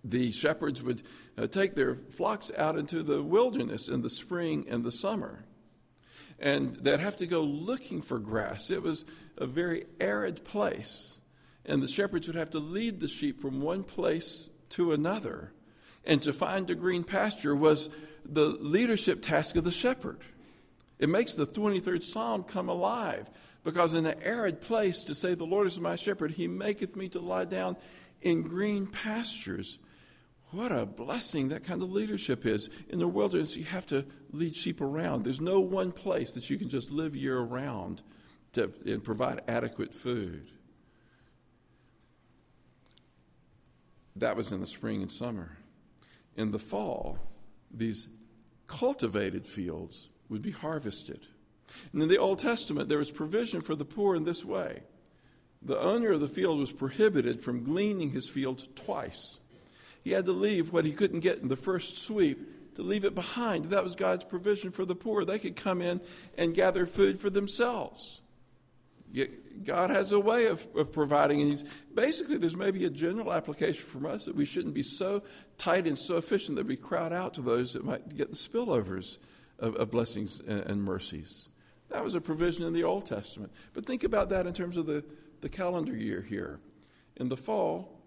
the 0.04 0.30
shepherds 0.32 0.82
would 0.82 1.02
uh, 1.37 1.46
take 1.46 1.75
their 1.75 1.96
flocks 2.10 2.50
out 2.56 2.78
into 2.78 3.02
the 3.02 3.22
wilderness 3.22 3.88
in 3.88 4.02
the 4.02 4.10
spring 4.10 4.66
and 4.68 4.84
the 4.84 4.92
summer. 4.92 5.44
And 6.40 6.75
they'd 6.75 7.00
have 7.00 7.18
to 7.18 7.26
go 7.26 7.42
looking 7.42 8.00
for 8.00 8.18
grass. 8.18 8.70
It 8.70 8.82
was 8.82 9.04
a 9.37 9.47
very 9.47 9.87
arid 10.00 10.44
place. 10.44 11.18
And 11.66 11.82
the 11.82 11.88
shepherds 11.88 12.26
would 12.26 12.37
have 12.37 12.50
to 12.50 12.59
lead 12.59 13.00
the 13.00 13.09
sheep 13.09 13.40
from 13.40 13.61
one 13.61 13.85
place 13.85 14.49
to 14.70 14.92
another. 14.92 15.52
And 16.04 16.23
to 16.23 16.32
find 16.32 16.68
a 16.70 16.75
green 16.75 17.04
pasture 17.04 17.54
was 17.54 17.90
the 18.25 18.47
leadership 18.47 19.20
task 19.23 19.56
of 19.56 19.64
the 19.64 19.70
shepherd. 19.70 20.18
It 20.99 21.09
makes 21.09 21.35
the 21.35 21.47
23rd 21.47 22.02
Psalm 22.02 22.42
come 22.42 22.68
alive 22.68 23.28
because 23.62 23.94
in 23.94 24.04
the 24.04 24.23
arid 24.26 24.61
place, 24.61 25.04
to 25.04 25.14
say, 25.14 25.35
The 25.35 25.44
Lord 25.44 25.66
is 25.66 25.78
my 25.78 25.97
shepherd, 25.97 26.32
he 26.32 26.47
maketh 26.47 26.97
me 26.97 27.09
to 27.11 27.20
lie 27.20 27.44
down 27.44 27.76
in 28.23 28.42
green 28.42 28.87
pastures. 28.87 29.78
What 30.52 30.73
a 30.73 30.85
blessing 30.85 31.49
that 31.49 31.64
kind 31.64 31.83
of 31.83 31.92
leadership 31.92 32.45
is. 32.45 32.71
In 32.88 32.99
the 32.99 33.07
wilderness, 33.07 33.57
you 33.57 33.64
have 33.64 33.87
to 33.88 34.04
lead 34.33 34.57
sheep 34.57 34.80
around. 34.80 35.25
There's 35.25 35.40
no 35.40 35.61
one 35.61 35.92
place 35.92 36.33
that 36.33 36.50
you 36.50 36.59
can 36.59 36.69
just 36.69 36.90
live 36.90 37.14
year 37.14 37.38
round 37.38 38.02
to, 38.52 38.73
and 38.85 39.02
provide 39.02 39.42
adequate 39.47 39.95
food. 39.95 40.50
That 44.16 44.37
was 44.37 44.50
in 44.50 44.61
the 44.61 44.66
spring 44.66 45.02
and 45.02 45.11
summer. 45.11 45.57
In 46.37 46.50
the 46.50 46.59
fall, 46.59 47.19
these 47.71 48.09
cultivated 48.66 49.47
fields 49.47 50.09
would 50.28 50.42
be 50.42 50.50
harvested. 50.50 51.21
And 51.92 52.02
in 52.02 52.09
the 52.09 52.19
Old 52.19 52.38
Testament, 52.38 52.88
there 52.88 52.99
was 52.99 53.11
provision 53.11 53.61
for 53.61 53.75
the 53.75 53.85
poor 53.85 54.16
in 54.16 54.25
this 54.25 54.45
way. 54.45 54.83
The 55.62 55.78
owner 55.78 56.12
of 56.12 56.21
the 56.21 56.28
field 56.28 56.59
was 56.59 56.73
prohibited 56.73 57.40
from 57.40 57.64
gleaning 57.64 58.11
his 58.11 58.28
field 58.28 58.66
twice. 58.75 59.39
He 60.02 60.12
had 60.12 60.25
to 60.26 60.33
leave 60.33 60.73
what 60.73 60.85
he 60.85 60.92
couldn't 60.92 61.21
get 61.21 61.38
in 61.38 61.49
the 61.49 61.57
first 61.57 61.99
sweep 61.99 62.75
to 62.76 62.83
leave 62.83 63.04
it 63.04 63.14
behind. 63.14 63.66
That 63.66 63.85
was 63.85 63.95
God's 63.95 64.25
provision 64.25 64.71
for 64.71 64.85
the 64.85 64.95
poor. 64.95 65.25
They 65.25 65.38
could 65.38 65.57
come 65.57 65.83
in 65.83 66.00
and 66.38 66.54
gather 66.54 66.87
food 66.87 67.19
for 67.19 67.30
themselves. 67.30 68.21
God 69.64 69.90
has 69.90 70.12
a 70.12 70.21
way 70.21 70.47
of, 70.47 70.66
of 70.76 70.92
providing, 70.92 71.40
and 71.40 71.50
he's 71.50 71.64
basically 71.92 72.38
there's 72.38 72.57
maybe 72.57 72.85
a 72.85 72.90
general 72.90 73.33
application 73.33 73.85
from 73.85 74.07
us 74.07 74.25
that 74.25 74.37
we 74.37 74.47
shouldn't 74.47 74.75
be 74.75 74.85
so 74.85 75.23
tight 75.59 75.87
and 75.87 75.99
so 75.99 76.16
efficient 76.16 76.57
that 76.57 76.66
we 76.66 76.76
crowd 76.76 77.12
out 77.12 77.35
to 77.35 77.42
those 77.42 77.73
that 77.73 77.85
might 77.85 78.16
get 78.16 78.30
the 78.30 78.37
spillovers 78.37 79.19
of, 79.59 79.75
of 79.76 79.90
blessings 79.90 80.40
and, 80.40 80.61
and 80.61 80.83
mercies. 80.83 81.49
That 81.90 82.04
was 82.04 82.14
a 82.14 82.21
provision 82.21 82.64
in 82.64 82.73
the 82.73 82.85
Old 82.85 83.04
Testament. 83.04 83.52
But 83.75 83.85
think 83.85 84.04
about 84.04 84.28
that 84.30 84.47
in 84.47 84.54
terms 84.54 84.76
of 84.76 84.87
the, 84.87 85.04
the 85.40 85.49
calendar 85.49 85.97
year 85.97 86.23
here. 86.23 86.61
In 87.16 87.28
the 87.28 87.37
fall, 87.37 88.00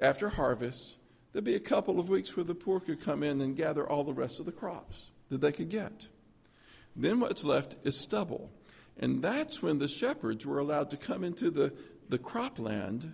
after 0.00 0.30
harvest, 0.30 0.96
there'd 1.32 1.44
be 1.44 1.54
a 1.54 1.60
couple 1.60 2.00
of 2.00 2.08
weeks 2.08 2.36
where 2.36 2.44
the 2.44 2.54
poor 2.54 2.80
could 2.80 3.00
come 3.00 3.22
in 3.22 3.40
and 3.40 3.56
gather 3.56 3.88
all 3.88 4.04
the 4.04 4.12
rest 4.12 4.40
of 4.40 4.46
the 4.46 4.52
crops 4.52 5.10
that 5.28 5.40
they 5.40 5.52
could 5.52 5.68
get. 5.68 6.08
Then 6.96 7.20
what's 7.20 7.44
left 7.44 7.76
is 7.84 7.98
stubble. 7.98 8.50
And 8.98 9.22
that's 9.22 9.62
when 9.62 9.78
the 9.78 9.88
shepherds 9.88 10.46
were 10.46 10.58
allowed 10.58 10.90
to 10.90 10.96
come 10.96 11.24
into 11.24 11.50
the, 11.50 11.72
the 12.08 12.18
cropland, 12.18 13.12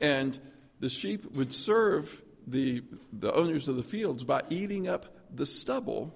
and 0.00 0.38
the 0.78 0.88
sheep 0.88 1.32
would 1.32 1.52
serve 1.52 2.22
the, 2.46 2.82
the 3.12 3.32
owners 3.32 3.68
of 3.68 3.76
the 3.76 3.82
fields 3.82 4.24
by 4.24 4.42
eating 4.48 4.86
up 4.86 5.06
the 5.34 5.46
stubble 5.46 6.14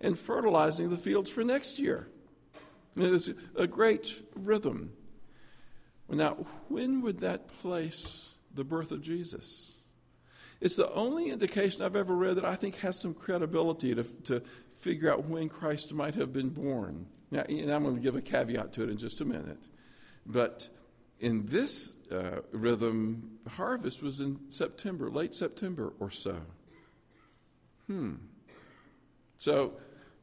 and 0.00 0.18
fertilizing 0.18 0.90
the 0.90 0.96
fields 0.96 1.28
for 1.28 1.42
next 1.42 1.78
year. 1.78 2.08
It 2.96 3.10
was 3.10 3.30
a 3.56 3.66
great 3.66 4.22
rhythm. 4.34 4.92
Now, 6.08 6.46
when 6.68 7.02
would 7.02 7.20
that 7.20 7.48
place 7.48 8.34
the 8.54 8.64
birth 8.64 8.92
of 8.92 9.02
Jesus? 9.02 9.81
It's 10.62 10.76
the 10.76 10.90
only 10.92 11.30
indication 11.30 11.82
I've 11.82 11.96
ever 11.96 12.14
read 12.14 12.36
that 12.36 12.44
I 12.44 12.54
think 12.54 12.76
has 12.76 12.98
some 12.98 13.14
credibility 13.14 13.96
to, 13.96 14.04
to 14.04 14.40
figure 14.78 15.12
out 15.12 15.24
when 15.26 15.48
Christ 15.48 15.92
might 15.92 16.14
have 16.14 16.32
been 16.32 16.50
born. 16.50 17.06
Now, 17.32 17.40
and 17.48 17.68
I'm 17.68 17.82
going 17.82 17.96
to 17.96 18.00
give 18.00 18.14
a 18.14 18.22
caveat 18.22 18.72
to 18.74 18.84
it 18.84 18.88
in 18.88 18.96
just 18.96 19.20
a 19.20 19.24
minute. 19.24 19.66
But 20.24 20.68
in 21.18 21.46
this 21.46 21.96
uh, 22.12 22.42
rhythm, 22.52 23.40
harvest 23.48 24.04
was 24.04 24.20
in 24.20 24.38
September, 24.50 25.10
late 25.10 25.34
September 25.34 25.94
or 25.98 26.12
so. 26.12 26.40
Hmm. 27.88 28.14
So 29.38 29.72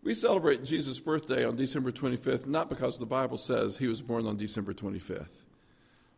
we 0.04 0.14
celebrate 0.14 0.64
Jesus' 0.64 1.02
birthday 1.02 1.44
on 1.44 1.58
December 1.58 1.92
25th, 1.92 2.46
not 2.46 2.70
because 2.70 2.98
the 2.98 3.06
Bible 3.06 3.36
says 3.36 3.78
he 3.78 3.88
was 3.88 4.02
born 4.02 4.26
on 4.26 4.38
December 4.38 4.72
25th. 4.72 5.44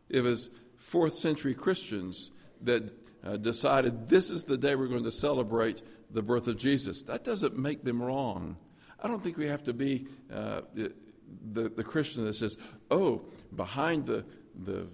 It 0.08 0.20
was 0.20 0.50
fourth 0.76 1.14
century 1.14 1.54
Christians 1.54 2.30
that 2.60 3.01
uh, 3.24 3.36
decided 3.36 4.08
this 4.08 4.30
is 4.30 4.44
the 4.44 4.58
day 4.58 4.74
we're 4.74 4.88
going 4.88 5.04
to 5.04 5.12
celebrate 5.12 5.82
the 6.10 6.22
birth 6.22 6.48
of 6.48 6.58
Jesus. 6.58 7.02
That 7.04 7.24
doesn't 7.24 7.56
make 7.56 7.84
them 7.84 8.02
wrong. 8.02 8.56
I 9.00 9.08
don't 9.08 9.22
think 9.22 9.36
we 9.36 9.48
have 9.48 9.64
to 9.64 9.72
be 9.72 10.06
uh, 10.32 10.62
the, 10.74 11.68
the 11.68 11.84
Christian 11.84 12.24
that 12.24 12.34
says, 12.34 12.56
oh, 12.90 13.24
behind 13.54 14.06
the, 14.06 14.24
the 14.54 14.88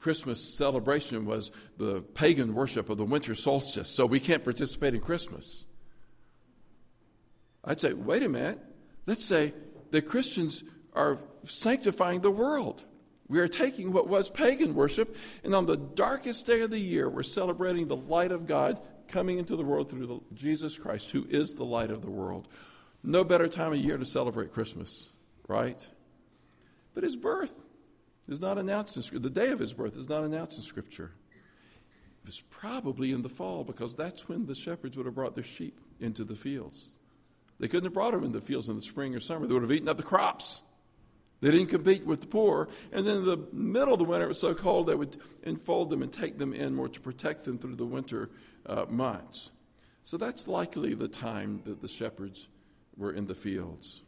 Christmas 0.00 0.42
celebration 0.42 1.26
was 1.26 1.50
the 1.76 2.02
pagan 2.02 2.54
worship 2.54 2.88
of 2.90 2.98
the 2.98 3.04
winter 3.04 3.34
solstice, 3.34 3.88
so 3.88 4.06
we 4.06 4.20
can't 4.20 4.42
participate 4.42 4.94
in 4.94 5.00
Christmas. 5.00 5.66
I'd 7.64 7.80
say, 7.80 7.92
wait 7.92 8.22
a 8.22 8.28
minute. 8.28 8.58
Let's 9.06 9.24
say 9.24 9.54
the 9.90 10.02
Christians 10.02 10.64
are 10.94 11.18
sanctifying 11.44 12.20
the 12.20 12.30
world. 12.30 12.84
We 13.28 13.38
are 13.40 13.48
taking 13.48 13.92
what 13.92 14.08
was 14.08 14.28
pagan 14.28 14.74
worship, 14.74 15.16
and 15.42 15.54
on 15.54 15.66
the 15.66 15.76
darkest 15.76 16.46
day 16.46 16.60
of 16.60 16.70
the 16.70 16.78
year, 16.78 17.08
we're 17.08 17.22
celebrating 17.22 17.88
the 17.88 17.96
light 17.96 18.32
of 18.32 18.46
God 18.46 18.80
coming 19.08 19.38
into 19.38 19.56
the 19.56 19.62
world 19.62 19.90
through 19.90 20.06
the, 20.06 20.20
Jesus 20.34 20.78
Christ, 20.78 21.10
who 21.10 21.26
is 21.28 21.54
the 21.54 21.64
light 21.64 21.90
of 21.90 22.02
the 22.02 22.10
world. 22.10 22.48
No 23.02 23.24
better 23.24 23.48
time 23.48 23.72
of 23.72 23.78
year 23.78 23.98
to 23.98 24.04
celebrate 24.04 24.52
Christmas, 24.52 25.10
right? 25.48 25.88
But 26.94 27.04
his 27.04 27.16
birth 27.16 27.62
is 28.28 28.40
not 28.40 28.58
announced 28.58 28.96
in 28.96 29.02
Scripture. 29.02 29.28
The 29.28 29.40
day 29.40 29.50
of 29.50 29.58
his 29.58 29.72
birth 29.72 29.96
is 29.96 30.08
not 30.08 30.24
announced 30.24 30.56
in 30.56 30.62
Scripture. 30.62 31.12
It 32.22 32.26
was 32.26 32.42
probably 32.50 33.12
in 33.12 33.22
the 33.22 33.28
fall 33.28 33.64
because 33.64 33.96
that's 33.96 34.28
when 34.28 34.46
the 34.46 34.54
shepherds 34.54 34.96
would 34.96 35.06
have 35.06 35.14
brought 35.14 35.34
their 35.34 35.44
sheep 35.44 35.80
into 36.00 36.24
the 36.24 36.36
fields. 36.36 36.98
They 37.58 37.68
couldn't 37.68 37.84
have 37.84 37.94
brought 37.94 38.12
them 38.12 38.24
in 38.24 38.32
the 38.32 38.40
fields 38.40 38.68
in 38.68 38.76
the 38.76 38.82
spring 38.82 39.14
or 39.14 39.20
summer. 39.20 39.46
They 39.46 39.54
would 39.54 39.62
have 39.62 39.72
eaten 39.72 39.88
up 39.88 39.96
the 39.96 40.02
crops. 40.02 40.62
They 41.42 41.50
didn't 41.50 41.66
compete 41.66 42.06
with 42.06 42.20
the 42.20 42.28
poor. 42.28 42.68
And 42.92 43.04
then 43.04 43.16
in 43.16 43.26
the 43.26 43.48
middle 43.52 43.94
of 43.94 43.98
the 43.98 44.04
winter, 44.04 44.26
it 44.26 44.28
was 44.28 44.40
so 44.40 44.54
cold 44.54 44.86
they 44.86 44.94
would 44.94 45.18
enfold 45.42 45.90
them 45.90 46.00
and 46.00 46.12
take 46.12 46.38
them 46.38 46.54
in 46.54 46.74
more 46.74 46.88
to 46.88 47.00
protect 47.00 47.44
them 47.44 47.58
through 47.58 47.74
the 47.74 47.84
winter 47.84 48.30
uh, 48.64 48.86
months. 48.88 49.50
So 50.04 50.16
that's 50.16 50.46
likely 50.46 50.94
the 50.94 51.08
time 51.08 51.60
that 51.64 51.82
the 51.82 51.88
shepherds 51.88 52.48
were 52.96 53.12
in 53.12 53.26
the 53.26 53.34
fields, 53.34 54.02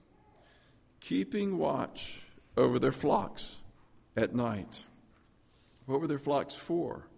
keeping 1.00 1.58
watch 1.58 2.22
over 2.56 2.78
their 2.78 2.92
flocks 2.92 3.62
at 4.16 4.32
night. 4.32 4.84
What 5.86 6.00
were 6.00 6.06
their 6.06 6.18
flocks 6.20 6.54
for? 6.54 7.08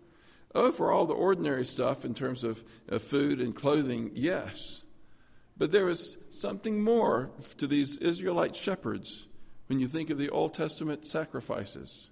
Oh, 0.54 0.72
for 0.72 0.92
all 0.92 1.04
the 1.04 1.12
ordinary 1.12 1.66
stuff 1.66 2.06
in 2.06 2.14
terms 2.14 2.42
of, 2.42 2.64
of 2.88 3.02
food 3.02 3.38
and 3.38 3.54
clothing, 3.54 4.12
yes. 4.14 4.82
But 5.58 5.72
there 5.72 5.84
was 5.84 6.16
something 6.30 6.82
more 6.82 7.30
to 7.58 7.66
these 7.66 7.98
Israelite 7.98 8.56
shepherds 8.56 9.28
when 9.66 9.80
you 9.80 9.88
think 9.88 10.10
of 10.10 10.18
the 10.18 10.30
Old 10.30 10.54
Testament 10.54 11.06
sacrifices. 11.06 12.10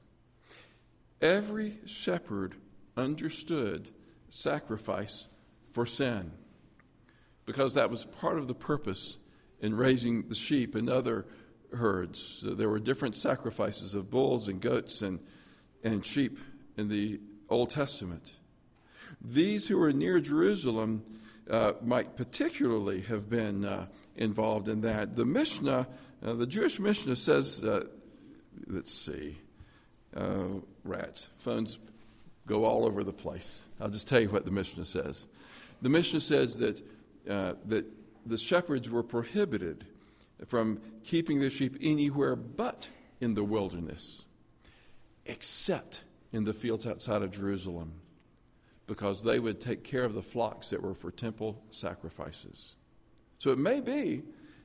Every 1.21 1.79
shepherd 1.87 2.55
understood 2.97 3.91
sacrifice 4.29 5.29
for 5.73 5.87
sin 5.87 6.33
because 7.47 7.75
that 7.75 7.91
was 7.91 8.05
part 8.05 8.39
of 8.39 8.49
the 8.49 8.55
purpose 8.55 9.19
in 9.61 9.75
raising 9.75 10.29
the 10.29 10.35
sheep 10.35 10.75
and 10.75 10.89
other 10.89 11.27
herds. 11.73 12.21
So 12.21 12.51
there 12.51 12.69
were 12.69 12.79
different 12.79 13.17
sacrifices 13.17 13.95
of 13.95 14.11
bulls 14.11 14.49
and 14.49 14.61
goats 14.61 15.03
and, 15.03 15.21
and 15.83 16.05
sheep 16.05 16.39
in 16.77 16.89
the 16.89 17.21
Old 17.49 17.71
Testament. 17.71 18.35
These 19.21 19.69
who 19.69 19.79
were 19.79 19.93
near 19.93 20.21
Jerusalem 20.21 21.05
uh, 21.49 21.75
might 21.83 22.17
particularly 22.17 23.03
have 23.03 23.29
been 23.29 23.65
uh, 23.65 23.87
involved 24.17 24.69
in 24.69 24.81
that. 24.83 25.17
The 25.17 25.25
Mishnah, 25.25 25.87
uh, 26.25 26.33
the 26.35 26.47
Jewish 26.47 26.79
Mishnah 26.79 27.17
says, 27.17 27.63
uh, 27.63 27.87
let's 28.67 28.93
see, 28.93 29.39
uh, 30.17 30.61
rats, 30.85 31.29
phones 31.39 31.79
go 32.47 32.65
all 32.65 32.85
over 32.87 33.03
the 33.03 33.13
place. 33.13 33.65
I'll 33.81 33.89
just 33.89 34.09
tell 34.09 34.21
you 34.21 34.29
what 34.29 34.45
the 34.45 34.51
Mishnah 34.51 34.85
says. 34.85 35.27
The 35.83 35.89
Mishnah 35.89 36.21
says 36.21 36.59
that, 36.59 36.81
uh, 37.29 37.55
that 37.67 37.87
the 38.27 38.39
shepherds 38.39 38.89
were 38.89 39.03
prohibited 39.03 39.87
from 40.47 40.81
keeping 41.05 41.41
their 41.41 41.51
sheep 41.51 41.77
anywhere 41.81 42.37
but 42.37 42.89
in 43.21 43.35
the 43.35 43.45
wilderness, 43.45 44.27
except 45.27 46.05
in 46.33 46.45
the 46.45 46.53
fields 46.53 46.87
outside 46.87 47.23
of 47.23 47.31
Jerusalem, 47.31 47.93
because 48.87 49.23
they 49.23 49.39
would 49.39 49.61
take 49.61 49.85
care 49.85 50.05
of 50.05 50.15
the 50.15 50.23
flocks 50.23 50.71
that 50.71 50.83
were 50.83 50.95
for 50.95 51.11
temple 51.11 51.63
sacrifices. 51.71 52.77
So 53.39 53.51
it 53.51 53.59
may 53.59 53.81
be 53.81 54.23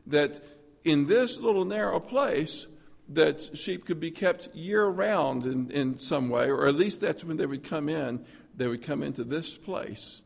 that 0.08 0.40
in 0.84 1.08
this 1.08 1.40
little 1.40 1.66
narrow 1.66 2.00
place, 2.00 2.68
that 3.10 3.58
sheep 3.58 3.86
could 3.86 4.00
be 4.00 4.12
kept 4.12 4.54
year 4.54 4.86
round 4.86 5.46
in, 5.46 5.72
in 5.72 5.98
some 5.98 6.30
way, 6.30 6.50
or 6.50 6.68
at 6.68 6.76
least 6.76 7.02
that's 7.02 7.24
when 7.24 7.38
they 7.38 7.46
would 7.46 7.64
come 7.64 7.90
in. 7.90 8.24
They 8.56 8.68
would 8.68 8.84
come 8.84 9.04
into 9.04 9.24
this 9.24 9.58
place 9.58 10.22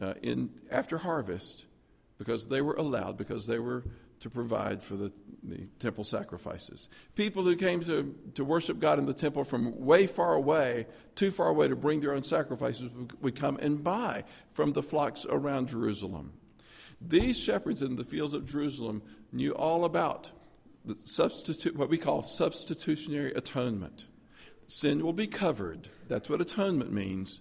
uh, 0.00 0.14
in 0.22 0.50
after 0.70 0.98
harvest 0.98 1.66
because 2.18 2.48
they 2.48 2.60
were 2.60 2.74
allowed, 2.74 3.16
because 3.16 3.46
they 3.46 3.58
were 3.58 3.84
to 4.20 4.30
provide 4.30 4.82
for 4.82 4.96
the, 4.96 5.12
the 5.42 5.66
temple 5.78 6.02
sacrifices. 6.02 6.88
People 7.14 7.44
who 7.44 7.54
came 7.54 7.84
to, 7.84 8.14
to 8.34 8.44
worship 8.44 8.80
God 8.80 8.98
in 8.98 9.06
the 9.06 9.12
temple 9.12 9.44
from 9.44 9.84
way 9.84 10.06
far 10.06 10.34
away, 10.34 10.86
too 11.14 11.30
far 11.30 11.48
away 11.48 11.68
to 11.68 11.76
bring 11.76 12.00
their 12.00 12.14
own 12.14 12.24
sacrifices, 12.24 12.90
would 13.20 13.36
come 13.36 13.58
and 13.58 13.84
buy 13.84 14.24
from 14.50 14.72
the 14.72 14.82
flocks 14.82 15.26
around 15.28 15.68
Jerusalem. 15.68 16.32
These 17.00 17.38
shepherds 17.38 17.82
in 17.82 17.96
the 17.96 18.04
fields 18.04 18.34
of 18.34 18.46
Jerusalem 18.46 19.02
knew 19.32 19.52
all 19.52 19.84
about 19.84 20.30
the 20.84 20.96
substitute, 21.04 21.76
what 21.76 21.88
we 21.88 21.98
call 21.98 22.22
substitutionary 22.22 23.32
atonement. 23.34 24.06
Sin 24.68 25.04
will 25.04 25.12
be 25.12 25.26
covered. 25.26 25.88
That's 26.08 26.28
what 26.28 26.40
atonement 26.40 26.92
means 26.92 27.40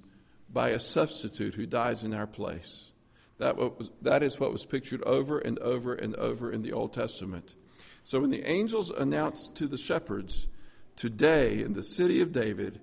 by 0.52 0.70
a 0.70 0.80
substitute 0.80 1.56
who 1.56 1.66
dies 1.66 2.04
in 2.04 2.14
our 2.14 2.28
place. 2.28 2.92
That, 3.38 3.58
was, 3.58 3.92
that 4.02 4.24
is 4.24 4.40
what 4.40 4.52
was 4.52 4.66
pictured 4.66 5.04
over 5.04 5.40
and 5.40 5.60
over 5.60 5.94
and 5.94 6.16
over 6.16 6.52
in 6.52 6.62
the 6.62 6.72
Old 6.72 6.94
Testament. 6.94 7.56
So 8.04 8.20
when 8.20 8.30
the 8.30 8.48
angels 8.48 8.92
announced 8.92 9.56
to 9.56 9.68
the 9.68 9.78
shepherds, 9.78 10.48
Today 10.96 11.62
in 11.62 11.74
the 11.74 11.84
city 11.84 12.22
of 12.22 12.32
David, 12.32 12.80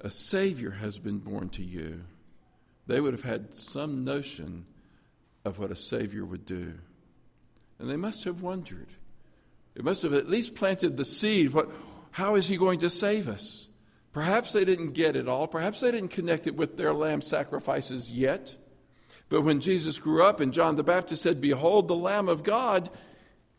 a 0.00 0.10
Savior 0.10 0.72
has 0.72 0.98
been 0.98 1.18
born 1.18 1.48
to 1.50 1.62
you, 1.62 2.02
they 2.88 3.00
would 3.00 3.12
have 3.12 3.22
had 3.22 3.54
some 3.54 4.04
notion 4.04 4.66
of 5.44 5.58
what 5.58 5.70
a 5.70 5.76
Savior 5.76 6.24
would 6.24 6.46
do. 6.46 6.74
And 7.78 7.90
they 7.90 7.96
must 7.96 8.24
have 8.24 8.40
wondered. 8.40 8.88
It 9.74 9.84
must 9.84 10.02
have 10.02 10.12
at 10.12 10.28
least 10.28 10.54
planted 10.54 10.96
the 10.96 11.04
seed. 11.04 11.52
What, 11.52 11.70
how 12.12 12.36
is 12.36 12.48
he 12.48 12.56
going 12.56 12.78
to 12.80 12.90
save 12.90 13.28
us? 13.28 13.68
Perhaps 14.12 14.52
they 14.52 14.64
didn't 14.64 14.92
get 14.92 15.16
it 15.16 15.28
all. 15.28 15.48
Perhaps 15.48 15.80
they 15.80 15.90
didn't 15.90 16.10
connect 16.10 16.46
it 16.46 16.54
with 16.54 16.76
their 16.76 16.94
lamb 16.94 17.20
sacrifices 17.20 18.12
yet. 18.12 18.54
But 19.28 19.40
when 19.40 19.60
Jesus 19.60 19.98
grew 19.98 20.22
up 20.22 20.38
and 20.38 20.52
John 20.52 20.76
the 20.76 20.84
Baptist 20.84 21.22
said, 21.22 21.40
Behold 21.40 21.88
the 21.88 21.96
Lamb 21.96 22.28
of 22.28 22.44
God, 22.44 22.88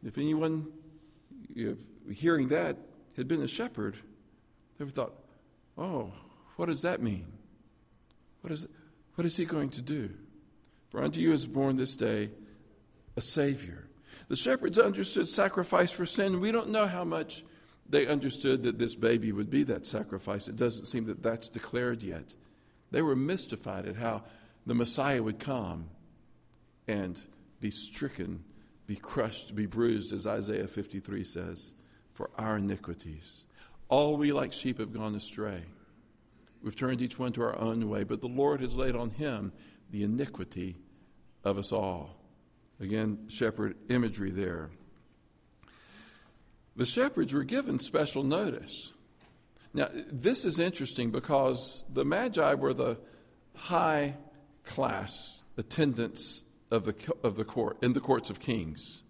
if 0.06 0.18
anyone 0.18 0.68
hearing 2.10 2.48
that 2.50 2.78
had 3.18 3.28
been 3.28 3.42
a 3.42 3.48
shepherd, 3.48 3.96
they 4.78 4.86
would 4.86 4.88
have 4.88 4.94
thought, 4.94 5.14
Oh, 5.78 6.14
what 6.56 6.68
does 6.68 6.84
that 6.84 7.02
mean? 7.02 7.28
What 8.40 8.54
is, 8.54 8.66
what 9.16 9.26
is 9.26 9.36
he 9.36 9.44
going 9.44 9.72
to 9.72 9.82
do? 9.82 10.12
For 10.96 11.04
unto 11.04 11.20
you 11.20 11.34
is 11.34 11.46
born 11.46 11.76
this 11.76 11.94
day 11.94 12.30
a 13.18 13.22
Savior. 13.22 13.90
The 14.30 14.38
shepherds 14.38 14.80
understood 14.80 15.28
sacrifice 15.28 15.92
for 15.92 16.06
sin. 16.06 16.40
We 16.40 16.54
don't 16.54 16.70
know 16.70 16.88
how 16.88 17.04
much 17.04 17.44
they 17.90 18.08
understood 18.08 18.64
that 18.64 18.80
this 18.80 18.96
baby 18.96 19.34
would 19.34 19.50
be 19.50 19.64
that 19.64 19.86
sacrifice. 19.86 20.48
It 20.48 20.56
doesn't 20.56 20.86
seem 20.86 21.04
that 21.08 21.22
that's 21.22 21.50
declared 21.50 22.02
yet. 22.02 22.34
They 22.92 23.02
were 23.02 23.14
mystified 23.14 23.88
at 23.88 23.98
how 23.98 24.24
the 24.66 24.74
Messiah 24.74 25.22
would 25.22 25.38
come 25.38 25.90
and 26.88 27.20
be 27.60 27.72
stricken, 27.72 28.46
be 28.88 28.96
crushed, 28.96 29.54
be 29.54 29.66
bruised, 29.66 30.14
as 30.14 30.26
Isaiah 30.26 30.66
53 30.66 31.26
says, 31.26 31.74
for 32.14 32.30
our 32.38 32.56
iniquities. 32.56 33.44
All 33.90 34.16
we 34.16 34.32
like 34.32 34.54
sheep 34.54 34.80
have 34.80 34.94
gone 34.94 35.16
astray. 35.16 35.64
We've 36.64 36.74
turned 36.74 37.02
each 37.02 37.20
one 37.20 37.34
to 37.34 37.42
our 37.42 37.60
own 37.60 37.90
way, 37.90 38.06
but 38.06 38.22
the 38.22 38.30
Lord 38.30 38.62
has 38.62 38.78
laid 38.78 38.96
on 38.96 39.10
him 39.10 39.52
the 39.92 40.04
iniquity 40.04 40.78
of 41.46 41.58
us 41.58 41.72
all. 41.72 42.18
Again, 42.80 43.30
shepherd 43.30 43.78
imagery 43.90 44.32
there. 44.32 44.72
The 46.76 46.86
shepherds 46.86 47.34
were 47.34 47.46
given 47.46 47.80
special 47.80 48.24
notice. 48.24 48.92
Now, 49.74 49.88
this 50.12 50.44
is 50.44 50.60
interesting 50.60 51.12
because 51.12 51.86
the 51.90 52.04
Magi 52.04 52.54
were 52.56 52.74
the 52.74 52.98
high 53.56 54.16
class 54.66 55.42
attendants 55.58 56.44
of 56.72 56.86
the, 56.86 57.14
of 57.24 57.38
the 57.38 57.46
court, 57.46 57.78
in 57.82 57.94
the 57.94 58.02
courts 58.02 58.30
of 58.30 58.40
kings. 58.40 59.04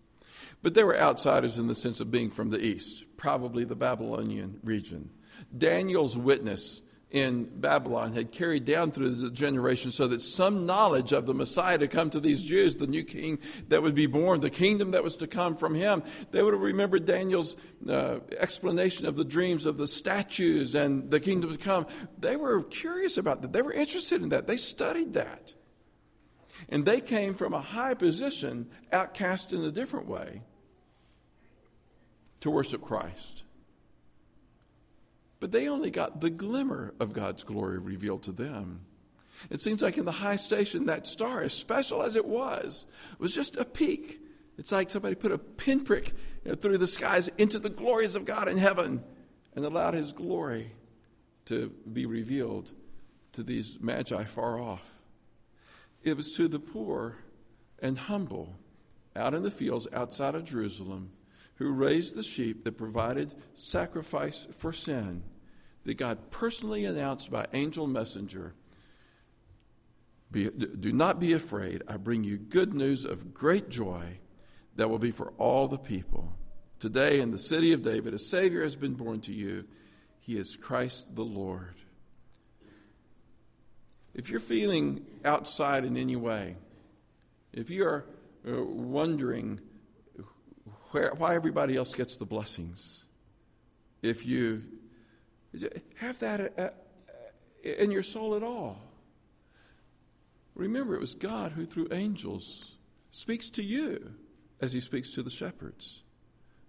But 0.62 0.74
they 0.74 0.84
were 0.84 0.98
outsiders 0.98 1.58
in 1.58 1.68
the 1.68 1.76
sense 1.76 2.00
of 2.00 2.12
being 2.12 2.30
from 2.30 2.50
the 2.50 2.64
east, 2.64 3.06
probably 3.18 3.64
the 3.64 3.76
Babylonian 3.76 4.60
region. 4.64 5.10
Daniel's 5.56 6.18
witness 6.18 6.82
in 7.12 7.46
Babylon 7.46 8.14
had 8.14 8.32
carried 8.32 8.66
down 8.66 8.92
through 8.92 9.12
the 9.12 9.30
generations 9.30 9.96
so 9.96 10.08
that 10.08 10.22
some 10.22 10.66
knowledge 10.66 11.12
of 11.12 11.26
the 11.26 11.34
Messiah 11.34 11.78
to 11.78 11.88
come 11.88 12.10
to 12.10 12.20
these 12.20 12.44
Jews, 12.44 12.76
the 12.76 12.88
new 12.88 13.04
king 13.04 13.40
that 13.70 13.82
would 13.82 13.96
be 13.96 14.08
born, 14.08 14.40
the 14.40 14.50
kingdom 14.50 14.92
that 14.92 15.04
was 15.04 15.16
to 15.18 15.28
come 15.28 15.56
from 15.56 15.76
him, 15.76 16.04
they 16.32 16.42
would 16.42 16.54
have 16.54 16.62
remembered 16.62 17.06
Daniel's 17.06 17.56
uh, 17.88 18.20
explanation 18.38 19.06
of 19.06 19.16
the 19.16 19.24
dreams 19.24 19.66
of 19.66 19.78
the 19.78 19.88
statues 19.88 20.76
and 20.76 21.10
the 21.12 21.20
kingdom 21.20 21.52
to 21.52 21.58
come. 21.58 21.86
They 22.18 22.36
were 22.36 22.64
curious 22.64 23.18
about 23.18 23.42
that. 23.44 23.54
They 23.54 23.62
were 23.62 23.74
interested 23.74 24.22
in 24.22 24.30
that. 24.30 24.48
They 24.48 24.58
studied 24.58 25.14
that. 25.14 25.54
And 26.70 26.86
they 26.86 27.02
came 27.02 27.36
from 27.36 27.54
a 27.54 27.62
high 27.62 27.94
position, 27.94 28.68
outcast 28.92 29.54
in 29.54 29.64
a 29.64 29.72
different 29.72 30.08
way, 30.08 30.42
to 32.42 32.50
worship 32.50 32.82
Christ. 32.82 33.44
But 35.46 35.52
they 35.52 35.70
only 35.70 35.92
got 35.92 36.22
the 36.22 36.32
glimmer 36.32 36.96
of 37.00 37.14
God's 37.14 37.44
glory 37.44 37.78
revealed 37.78 38.24
to 38.24 38.32
them. 38.32 38.80
It 39.52 39.62
seems 39.62 39.84
like 39.84 39.96
in 39.96 40.06
the 40.06 40.12
high 40.12 40.38
station, 40.38 40.88
that 40.88 41.06
star, 41.06 41.42
as 41.42 41.54
special 41.54 42.02
as 42.02 42.16
it 42.16 42.26
was, 42.26 42.88
was 43.20 43.36
just 43.36 43.56
a 43.56 43.64
peek. 43.64 44.20
It's 44.58 44.72
like 44.72 44.90
somebody 44.90 45.14
put 45.14 45.32
a 45.32 45.38
pinprick 45.38 46.14
you 46.44 46.50
know, 46.50 46.56
through 46.56 46.80
the 46.80 46.88
skies 46.88 47.28
into 47.38 47.60
the 47.60 47.70
glories 47.70 48.16
of 48.16 48.26
God 48.26 48.48
in 48.48 48.58
heaven 48.58 49.04
and 49.56 49.64
allowed 49.64 49.94
His 49.94 50.14
glory 50.14 50.72
to 51.46 51.72
be 51.94 52.08
revealed 52.08 52.72
to 53.34 53.44
these 53.44 53.78
magi 53.80 54.24
far 54.24 54.60
off. 54.60 55.00
It 56.02 56.18
was 56.18 56.32
to 56.38 56.48
the 56.48 56.60
poor 56.60 57.18
and 57.78 58.00
humble 58.00 58.56
out 59.16 59.36
in 59.36 59.44
the 59.44 59.52
fields 59.52 59.88
outside 59.94 60.34
of 60.34 60.46
Jerusalem 60.46 61.12
who 61.58 61.72
raised 61.72 62.16
the 62.16 62.24
sheep 62.24 62.64
that 62.64 62.80
provided 62.80 63.36
sacrifice 63.54 64.48
for 64.58 64.74
sin, 64.74 65.22
that 65.86 65.96
God 65.96 66.32
personally 66.32 66.84
announced 66.86 67.32
by 67.32 67.46
angel 67.54 67.88
messenger 67.88 68.54
be, 70.32 70.50
Do 70.50 70.92
not 70.92 71.20
be 71.20 71.34
afraid. 71.34 71.84
I 71.88 71.98
bring 71.98 72.24
you 72.24 72.38
good 72.38 72.74
news 72.74 73.06
of 73.06 73.34
great 73.34 73.70
joy 73.70 74.20
that 74.76 74.90
will 74.90 75.00
be 75.00 75.12
for 75.12 75.32
all 75.38 75.68
the 75.68 75.78
people. 75.78 76.34
Today, 76.80 77.22
in 77.22 77.32
the 77.32 77.40
city 77.40 77.72
of 77.72 77.84
David, 77.84 78.14
a 78.14 78.20
Savior 78.20 78.64
has 78.64 78.76
been 78.76 78.96
born 78.96 79.22
to 79.22 79.34
you. 79.34 79.66
He 80.20 80.38
is 80.38 80.58
Christ 80.58 81.16
the 81.16 81.24
Lord. 81.24 81.76
If 84.14 84.30
you're 84.30 84.40
feeling 84.40 85.06
outside 85.24 85.86
in 85.86 85.96
any 85.96 86.16
way, 86.16 86.58
if 87.54 87.70
you 87.70 87.86
are 87.86 88.06
uh, 88.48 88.64
wondering 88.64 89.62
where, 90.92 91.14
why 91.16 91.36
everybody 91.36 91.76
else 91.76 91.94
gets 91.94 92.18
the 92.18 92.26
blessings. 92.26 93.06
If 94.02 94.26
you 94.26 94.64
have 95.96 96.20
that 96.20 96.54
uh, 96.58 96.62
uh, 96.62 96.70
in 97.64 97.92
your 97.92 98.04
soul 98.04 98.36
at 98.36 98.44
all, 98.44 98.82
remember 100.54 100.96
it 100.96 101.02
was 101.02 101.16
God 101.16 101.54
who, 101.54 101.66
through 101.66 101.88
angels, 101.92 102.74
speaks 103.12 103.50
to 103.50 103.64
you 103.64 104.14
as 104.62 104.74
he 104.74 104.80
speaks 104.80 105.12
to 105.12 105.24
the 105.24 105.30
shepherds. 105.30 106.04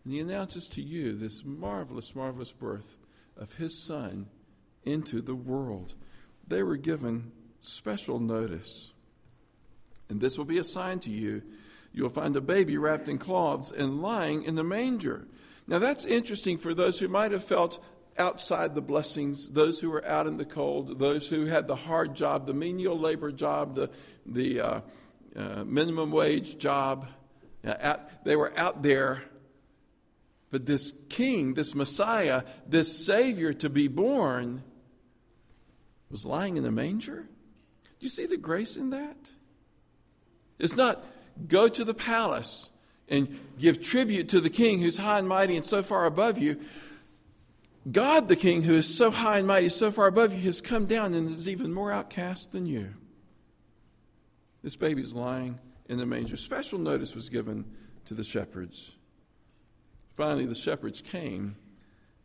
And 0.05 0.12
he 0.12 0.20
announces 0.20 0.68
to 0.68 0.83
you 0.83 1.16
this 1.16 1.44
marvelous, 1.44 2.14
marvelous 2.14 2.53
birth 2.53 2.96
of 3.37 3.55
his 3.55 3.85
son 3.85 4.27
into 4.85 5.20
the 5.20 5.35
world. 5.35 5.94
They 6.46 6.62
were 6.62 6.77
given 6.77 7.33
special 7.61 8.20
notice. 8.20 8.92
And 10.09 10.20
this 10.20 10.38
will 10.38 10.44
be 10.44 10.59
a 10.59 10.64
sign 10.64 11.01
to 11.01 11.11
you. 11.11 11.42
You'll 11.92 12.11
find 12.11 12.37
a 12.37 12.40
baby 12.40 12.79
wrapped 12.79 13.09
in 13.09 13.18
cloths 13.18 13.72
and 13.72 14.01
lying 14.01 14.44
in 14.44 14.55
the 14.55 14.62
manger. 14.62 15.27
Now, 15.66 15.81
that's 15.81 16.05
interesting 16.05 16.59
for 16.59 16.75
those 16.75 17.01
who 17.01 17.09
might 17.09 17.33
have 17.33 17.42
felt 17.42 17.83
outside 18.18 18.74
the 18.74 18.83
blessings, 18.83 19.50
those 19.50 19.81
who 19.81 19.90
were 19.90 20.05
out 20.07 20.26
in 20.26 20.37
the 20.37 20.44
cold, 20.44 20.98
those 20.98 21.29
who 21.29 21.46
had 21.46 21.66
the 21.66 21.76
hard 21.76 22.14
job, 22.14 22.46
the 22.46 22.55
menial 22.55 22.98
labor 22.98 23.33
job, 23.33 23.74
the, 23.74 23.90
the 24.24 24.61
uh, 24.61 24.81
uh, 25.35 25.64
minimum 25.64 26.11
wage 26.11 26.59
job. 26.59 27.07
Uh, 27.66 27.96
they 28.24 28.37
were 28.37 28.52
out 28.59 28.83
there. 28.83 29.22
But 30.50 30.66
this 30.66 30.92
king, 31.09 31.55
this 31.55 31.74
Messiah, 31.74 32.44
this 32.66 33.05
Savior 33.05 33.52
to 33.55 33.68
be 33.68 33.88
born 33.88 34.62
was 36.11 36.24
lying 36.24 36.57
in 36.57 36.64
a 36.64 36.70
manger. 36.70 37.22
Do 37.22 38.07
you 38.07 38.09
see 38.09 38.26
the 38.26 38.37
grace 38.37 38.76
in 38.76 38.90
that? 38.90 39.16
It's 40.59 40.76
not 40.76 41.05
go 41.48 41.68
to 41.68 41.85
the 41.85 41.94
palace 41.94 42.70
and 43.09 43.38
give 43.59 43.83
tribute 43.83 44.31
to 44.31 44.40
the 44.40 44.50
king 44.50 44.81
who's 44.81 44.96
high 44.96 45.18
and 45.18 45.29
mighty 45.29 45.57
and 45.57 45.64
so 45.64 45.83
far 45.83 46.07
above 46.07 46.38
you. 46.38 46.61
God, 47.90 48.29
the 48.29 48.37
king 48.37 48.62
who 48.62 48.75
is 48.75 48.92
so 48.92 49.11
high 49.11 49.38
and 49.38 49.46
mighty, 49.46 49.68
so 49.68 49.92
far 49.92 50.07
above 50.07 50.33
you, 50.33 50.40
has 50.40 50.61
come 50.61 50.87
down 50.87 51.14
and 51.14 51.31
is 51.31 51.49
even 51.49 51.72
more 51.72 51.92
outcast 51.92 52.53
than 52.53 52.66
you. 52.66 52.94
This 54.62 54.75
baby's 54.75 55.14
lying 55.14 55.61
in 55.88 55.99
the 55.99 56.07
manger. 56.07 56.37
Special 56.37 56.79
notice 56.79 57.14
was 57.14 57.29
given 57.29 57.64
to 58.07 58.14
the 58.14 58.25
shepherds. 58.25 58.96
Finally, 60.14 60.46
the 60.46 60.55
shepherds 60.55 61.01
came 61.01 61.57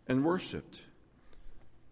and 0.08 0.26
worshiped. 0.26 0.78
Have 0.78 0.86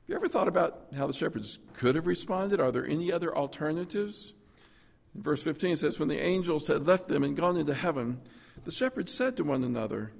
you 0.07 0.15
ever 0.15 0.27
thought 0.27 0.47
about 0.47 0.87
how 0.95 1.05
the 1.05 1.13
shepherds 1.13 1.59
could 1.73 1.93
have 1.93 2.07
responded? 2.07 2.59
Are 2.59 2.71
there 2.71 2.87
any 2.87 3.11
other 3.11 3.35
alternatives? 3.35 4.33
In 5.13 5.21
verse 5.21 5.43
15 5.43 5.73
it 5.73 5.79
says, 5.79 5.99
When 5.99 6.07
the 6.07 6.21
angels 6.21 6.67
had 6.67 6.87
left 6.87 7.07
them 7.07 7.23
and 7.23 7.37
gone 7.37 7.57
into 7.57 7.75
heaven, 7.75 8.19
the 8.63 8.71
shepherds 8.71 9.13
said 9.13 9.37
to 9.37 9.43
one 9.43 9.63
another, 9.63 10.11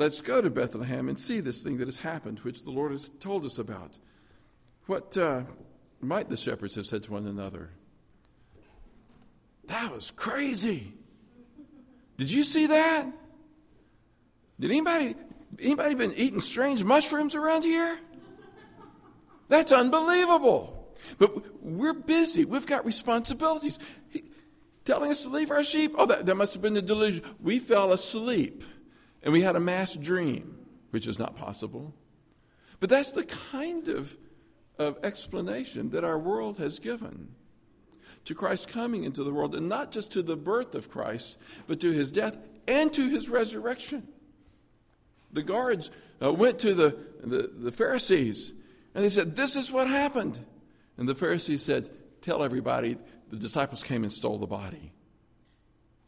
Let's 0.00 0.22
go 0.22 0.40
to 0.40 0.48
Bethlehem 0.48 1.10
and 1.10 1.20
see 1.20 1.40
this 1.40 1.62
thing 1.62 1.76
that 1.76 1.86
has 1.86 2.00
happened, 2.00 2.38
which 2.38 2.64
the 2.64 2.70
Lord 2.70 2.92
has 2.92 3.10
told 3.20 3.44
us 3.44 3.58
about. 3.58 3.98
What 4.86 5.18
uh, 5.18 5.42
might 6.00 6.30
the 6.30 6.38
shepherds 6.38 6.76
have 6.76 6.86
said 6.86 7.02
to 7.02 7.12
one 7.12 7.26
another? 7.26 7.68
That 9.66 9.92
was 9.92 10.10
crazy. 10.10 10.94
Did 12.16 12.32
you 12.32 12.44
see 12.44 12.68
that? 12.68 13.12
Did 14.58 14.70
anybody 14.70 15.16
anybody 15.60 15.94
been 15.94 16.14
eating 16.14 16.40
strange 16.40 16.82
mushrooms 16.82 17.34
around 17.34 17.64
here? 17.64 18.00
That's 19.50 19.70
unbelievable. 19.70 20.94
But 21.18 21.62
we're 21.62 21.92
busy. 21.92 22.46
We've 22.46 22.66
got 22.66 22.86
responsibilities. 22.86 23.78
He, 24.08 24.24
telling 24.86 25.10
us 25.10 25.24
to 25.24 25.28
leave 25.28 25.50
our 25.50 25.62
sheep? 25.62 25.92
Oh, 25.98 26.06
that, 26.06 26.24
that 26.24 26.36
must 26.36 26.54
have 26.54 26.62
been 26.62 26.72
the 26.72 26.80
delusion. 26.80 27.22
We 27.38 27.58
fell 27.58 27.92
asleep 27.92 28.64
and 29.22 29.32
we 29.32 29.42
had 29.42 29.56
a 29.56 29.60
mass 29.60 29.94
dream, 29.94 30.58
which 30.90 31.06
is 31.06 31.18
not 31.18 31.36
possible. 31.36 31.94
But 32.78 32.90
that's 32.90 33.12
the 33.12 33.24
kind 33.24 33.88
of, 33.88 34.16
of 34.78 34.98
explanation 35.04 35.90
that 35.90 36.04
our 36.04 36.18
world 36.18 36.58
has 36.58 36.78
given 36.78 37.34
to 38.24 38.34
Christ 38.34 38.68
coming 38.68 39.04
into 39.04 39.24
the 39.24 39.32
world, 39.32 39.54
and 39.54 39.68
not 39.68 39.92
just 39.92 40.12
to 40.12 40.22
the 40.22 40.36
birth 40.36 40.74
of 40.74 40.90
Christ, 40.90 41.36
but 41.66 41.80
to 41.80 41.92
his 41.92 42.10
death 42.10 42.36
and 42.68 42.92
to 42.92 43.08
his 43.08 43.28
resurrection. 43.28 44.06
The 45.32 45.42
guards 45.42 45.90
uh, 46.22 46.32
went 46.32 46.58
to 46.60 46.74
the, 46.74 46.98
the, 47.22 47.50
the 47.52 47.72
Pharisees 47.72 48.52
and 48.94 49.04
they 49.04 49.08
said, 49.08 49.36
This 49.36 49.56
is 49.56 49.70
what 49.70 49.88
happened. 49.88 50.38
And 50.96 51.08
the 51.08 51.14
Pharisees 51.14 51.62
said, 51.62 51.90
Tell 52.20 52.42
everybody 52.42 52.96
the 53.28 53.36
disciples 53.36 53.82
came 53.82 54.02
and 54.02 54.12
stole 54.12 54.38
the 54.38 54.46
body. 54.46 54.92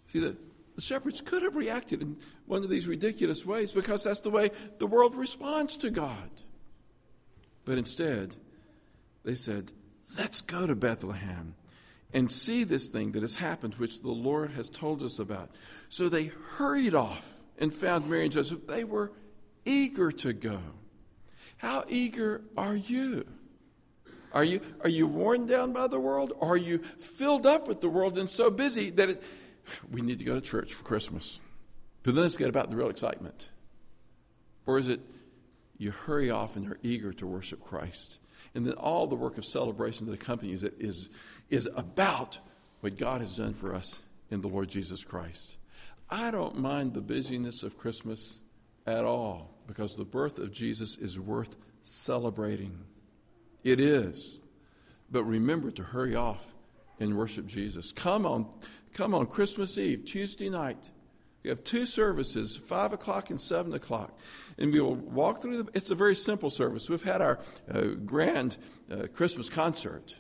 See, 0.09 0.21
the, 0.21 0.37
the 0.75 0.81
shepherds 0.81 1.21
could 1.21 1.43
have 1.43 1.57
reacted 1.57 2.03
in 2.03 2.17
one 2.47 2.63
of 2.63 2.71
these 2.71 2.87
ridiculous 2.87 3.45
ways 3.45 3.73
because 3.73 4.05
that's 4.05 4.21
the 4.21 4.31
way 4.31 4.51
the 4.79 4.87
world 4.87 5.15
responds 5.15 5.77
to 5.79 5.91
God. 5.91 6.31
But 7.65 7.79
instead, 7.79 8.37
they 9.25 9.35
said, 9.35 9.73
Let's 10.19 10.41
go 10.41 10.67
to 10.67 10.75
Bethlehem 10.75 11.55
and 12.13 12.31
see 12.31 12.65
this 12.65 12.89
thing 12.89 13.13
that 13.13 13.23
has 13.23 13.37
happened, 13.37 13.77
which 13.77 14.03
the 14.03 14.11
Lord 14.11 14.51
has 14.53 14.69
told 14.69 15.03
us 15.03 15.19
about. 15.19 15.51
So 15.89 16.09
they 16.09 16.33
hurried 16.57 16.95
off 16.95 17.41
and 17.59 17.73
found 17.73 18.09
Mary 18.09 18.25
and 18.25 18.33
Joseph. 18.33 18.67
They 18.67 18.85
were 18.85 19.13
eager 19.65 20.13
to 20.13 20.33
go. 20.33 20.61
How 21.57 21.85
eager 21.89 22.43
are 22.57 22.75
you? 22.75 23.25
Are 24.33 24.45
you, 24.45 24.61
are 24.83 24.89
you 24.89 25.07
worn 25.07 25.47
down 25.47 25.73
by 25.73 25.87
the 25.87 26.01
world? 26.01 26.33
Or 26.39 26.55
are 26.55 26.57
you 26.57 26.79
filled 26.79 27.47
up 27.47 27.69
with 27.69 27.81
the 27.81 27.89
world 27.89 28.19
and 28.19 28.29
so 28.29 28.51
busy 28.51 28.91
that 28.91 29.11
it, 29.11 29.23
we 29.91 30.01
need 30.01 30.19
to 30.19 30.25
go 30.25 30.35
to 30.35 30.41
church 30.41 30.73
for 30.75 30.85
Christmas? 30.85 31.41
But 32.03 32.15
then 32.15 32.23
let's 32.23 32.37
get 32.37 32.49
about 32.49 32.71
the 32.71 32.77
real 32.77 32.89
excitement. 32.89 33.49
Or 34.67 34.79
is 34.79 34.89
it 34.89 35.01
you 35.79 35.91
hurry 35.91 36.31
off 36.31 36.57
and 36.57 36.65
you're 36.65 36.79
eager 36.83 37.13
to 37.15 37.27
worship 37.27 37.63
Christ? 37.63 38.19
And 38.55 38.67
then 38.67 38.75
all 38.75 39.07
the 39.07 39.17
work 39.17 39.39
of 39.39 39.45
celebration 39.45 40.07
that 40.07 40.13
accompanies 40.13 40.63
it 40.65 40.75
is, 40.79 41.09
is 41.49 41.69
about 41.75 42.39
what 42.81 42.99
God 42.99 43.21
has 43.21 43.37
done 43.37 43.55
for 43.55 43.75
us 43.75 44.03
in 44.31 44.41
the 44.41 44.49
Lord 44.49 44.69
Jesus 44.69 45.05
Christ. 45.05 45.57
I 46.11 46.31
don't 46.31 46.59
mind 46.59 46.93
the 46.93 47.01
busyness 47.01 47.63
of 47.63 47.79
Christmas 47.79 48.41
at 48.87 49.05
all 49.05 49.51
because 49.67 49.97
the 49.97 50.05
birth 50.05 50.39
of 50.39 50.53
Jesus 50.53 50.99
is 50.99 51.19
worth 51.19 51.57
celebrating. 51.85 52.79
It 53.65 53.81
is. 53.81 54.41
But 55.11 55.25
remember 55.25 55.71
to 55.71 55.83
hurry 55.83 56.15
off 56.17 56.55
and 57.03 57.17
worship 57.17 57.47
Jesus. 57.47 57.93
Come 57.93 58.25
on, 58.25 58.47
come 58.93 59.15
on 59.15 59.27
Christmas 59.27 59.77
Eve, 59.77 60.05
Tuesday 60.05 60.49
night. 60.49 60.91
We 61.43 61.51
have 61.51 61.65
two 61.65 61.87
services, 61.87 62.57
5 62.57 62.93
o'clock 62.93 63.31
and 63.31 63.41
7 63.41 63.75
o'clock. 63.75 64.17
And 64.59 64.73
we 64.73 64.81
will 64.81 64.95
walk 64.95 65.43
through 65.43 65.65
the, 65.65 65.71
it's 65.75 65.91
a 65.91 65.97
very 65.97 66.15
simple 66.15 66.51
service. 66.51 66.89
We've 66.89 67.03
had 67.03 67.21
our 67.21 67.41
uh, 67.71 67.81
grand 68.05 68.57
uh, 68.91 69.09
Christmas 69.13 69.51
concert. 69.51 70.15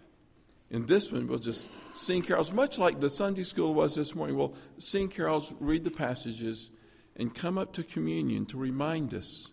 In 0.68 0.86
this 0.86 1.12
one, 1.12 1.28
we'll 1.28 1.38
just 1.38 1.70
sing 1.94 2.22
carols, 2.22 2.50
much 2.52 2.78
like 2.78 2.98
the 2.98 3.10
Sunday 3.10 3.44
school 3.44 3.72
was 3.72 3.94
this 3.94 4.14
morning. 4.14 4.36
We'll 4.36 4.56
sing 4.78 5.08
carols, 5.08 5.54
read 5.60 5.84
the 5.84 5.90
passages, 5.90 6.70
and 7.14 7.32
come 7.32 7.58
up 7.58 7.72
to 7.74 7.84
communion 7.84 8.46
to 8.46 8.56
remind 8.56 9.14
us 9.14 9.52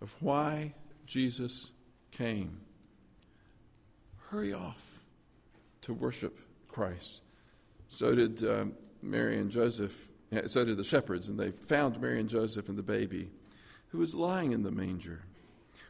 of 0.00 0.14
why 0.20 0.74
Jesus 1.06 1.72
came 2.12 2.60
hurry 4.30 4.52
off 4.52 5.00
to 5.82 5.92
worship 5.92 6.38
Christ. 6.70 7.22
So 7.88 8.14
did 8.14 8.42
um, 8.48 8.74
Mary 9.02 9.38
and 9.38 9.50
Joseph, 9.50 10.08
so 10.46 10.64
did 10.64 10.76
the 10.76 10.84
shepherds, 10.84 11.28
and 11.28 11.38
they 11.38 11.50
found 11.50 12.00
Mary 12.00 12.20
and 12.20 12.28
Joseph 12.28 12.68
and 12.68 12.78
the 12.78 12.82
baby 12.82 13.30
who 13.88 13.98
was 13.98 14.14
lying 14.14 14.52
in 14.52 14.62
the 14.62 14.70
manger. 14.70 15.22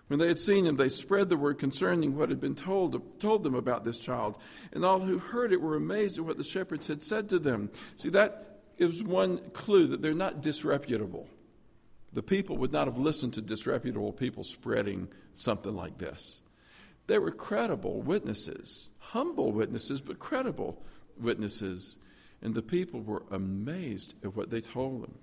When 0.08 0.18
they 0.18 0.26
had 0.26 0.40
seen 0.40 0.66
him, 0.66 0.74
they 0.74 0.88
spread 0.88 1.28
the 1.28 1.36
word 1.36 1.58
concerning 1.58 2.16
what 2.16 2.30
had 2.30 2.40
been 2.40 2.56
told, 2.56 3.20
told 3.20 3.44
them 3.44 3.54
about 3.54 3.84
this 3.84 3.98
child. 3.98 4.38
And 4.72 4.84
all 4.84 4.98
who 4.98 5.18
heard 5.18 5.52
it 5.52 5.60
were 5.60 5.76
amazed 5.76 6.18
at 6.18 6.24
what 6.24 6.36
the 6.36 6.42
shepherds 6.42 6.88
had 6.88 7.02
said 7.04 7.28
to 7.28 7.38
them. 7.38 7.70
See, 7.94 8.08
that 8.10 8.58
is 8.76 9.04
one 9.04 9.38
clue 9.50 9.86
that 9.86 10.02
they're 10.02 10.14
not 10.14 10.40
disreputable. 10.40 11.28
The 12.12 12.24
people 12.24 12.56
would 12.56 12.72
not 12.72 12.88
have 12.88 12.98
listened 12.98 13.34
to 13.34 13.40
disreputable 13.40 14.12
people 14.12 14.42
spreading 14.42 15.06
something 15.34 15.76
like 15.76 15.98
this. 15.98 16.40
They 17.06 17.18
were 17.18 17.30
credible 17.30 18.02
witnesses, 18.02 18.90
humble 19.12 19.52
witnesses, 19.52 20.00
but 20.00 20.18
credible 20.18 20.82
witnesses. 21.18 21.98
And 22.42 22.54
the 22.54 22.62
people 22.62 23.00
were 23.00 23.24
amazed 23.30 24.14
at 24.24 24.34
what 24.34 24.50
they 24.50 24.60
told 24.60 25.02
them. 25.02 25.18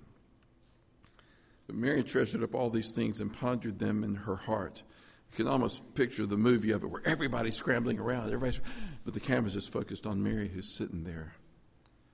But 1.66 1.76
Mary 1.76 2.04
treasured 2.04 2.44
up 2.44 2.56
all 2.56 2.70
these 2.70 2.94
things 2.94 3.20
and 3.20 3.34
pondered 3.34 3.80
them 3.80 4.04
in 4.04 4.16
her 4.16 4.36
heart. 4.36 4.84
You 5.32 5.38
can 5.38 5.48
almost 5.48 5.96
picture 5.96 6.26
the 6.26 6.38
movie 6.38 6.72
of 6.72 6.84
it 6.84 6.88
where 6.88 7.02
everybody's 7.06 7.56
scrambling 7.56 8.00
around, 8.00 8.28
everybody's, 8.28 8.62
but 9.04 9.14
the 9.14 9.20
camera's 9.20 9.54
just 9.54 9.72
focused 9.72 10.08
on 10.08 10.24
Mary 10.24 10.48
who's 10.48 10.70
sitting 10.70 11.04
there. 11.04 11.34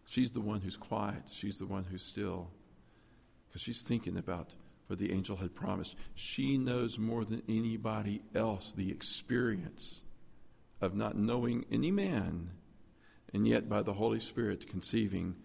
She's 0.05 0.31
the 0.31 0.41
one 0.41 0.61
who's 0.61 0.77
quiet. 0.77 1.23
She's 1.31 1.59
the 1.59 1.65
one 1.65 1.83
who's 1.83 2.03
still. 2.03 2.49
Because 3.47 3.61
she's 3.61 3.83
thinking 3.83 4.17
about 4.17 4.53
what 4.87 4.99
the 4.99 5.11
angel 5.11 5.37
had 5.37 5.53
promised. 5.53 5.95
She 6.15 6.57
knows 6.57 6.97
more 6.97 7.23
than 7.23 7.43
anybody 7.47 8.21
else 8.33 8.73
the 8.73 8.91
experience 8.91 10.03
of 10.83 10.95
not 10.95 11.17
knowing 11.17 11.65
any 11.71 11.91
man, 11.91 12.51
and 13.33 13.47
yet 13.47 13.69
by 13.69 13.81
the 13.81 13.93
Holy 13.93 14.19
Spirit 14.19 14.67
conceiving 14.67 15.35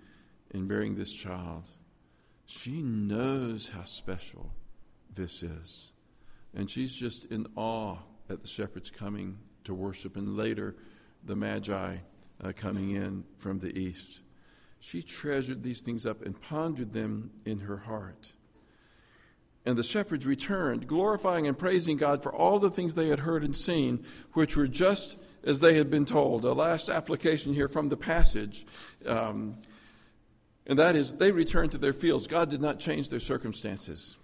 and 0.52 0.68
bearing 0.68 0.94
this 0.94 1.12
child. 1.12 1.68
She 2.44 2.82
knows 2.82 3.68
how 3.68 3.84
special 3.84 4.52
this 5.14 5.42
is. 5.42 5.92
And 6.54 6.70
she's 6.70 6.94
just 6.94 7.24
in 7.26 7.46
awe 7.56 7.98
at 8.28 8.42
the 8.42 8.48
shepherds 8.48 8.90
coming 8.90 9.38
to 9.64 9.74
worship, 9.74 10.16
and 10.16 10.36
later 10.36 10.74
the 11.24 11.36
Magi 11.36 11.96
uh, 12.42 12.52
coming 12.56 12.90
in 12.90 13.24
from 13.36 13.58
the 13.58 13.76
east. 13.78 14.20
She 14.80 15.02
treasured 15.02 15.62
these 15.62 15.80
things 15.80 16.06
up 16.06 16.22
and 16.24 16.40
pondered 16.40 16.92
them 16.92 17.30
in 17.44 17.60
her 17.60 17.78
heart. 17.78 18.32
And 19.66 19.76
the 19.76 19.82
shepherds 19.82 20.24
returned, 20.24 20.86
glorifying 20.86 21.46
and 21.46 21.58
praising 21.58 21.96
God 21.98 22.22
for 22.22 22.34
all 22.34 22.58
the 22.58 22.70
things 22.70 22.94
they 22.94 23.08
had 23.08 23.20
heard 23.20 23.44
and 23.44 23.56
seen, 23.56 24.04
which 24.32 24.56
were 24.56 24.68
just 24.68 25.18
as 25.44 25.60
they 25.60 25.74
had 25.74 25.90
been 25.90 26.04
told. 26.04 26.44
A 26.44 26.52
last 26.52 26.88
application 26.88 27.54
here 27.54 27.68
from 27.68 27.88
the 27.88 27.96
passage. 27.96 28.66
Um, 29.06 29.54
and 30.66 30.78
that 30.78 30.96
is, 30.96 31.14
they 31.14 31.32
returned 31.32 31.72
to 31.72 31.78
their 31.78 31.92
fields. 31.92 32.26
God 32.26 32.50
did 32.50 32.60
not 32.60 32.78
change 32.78 33.08
their 33.08 33.20
circumstances, 33.20 34.16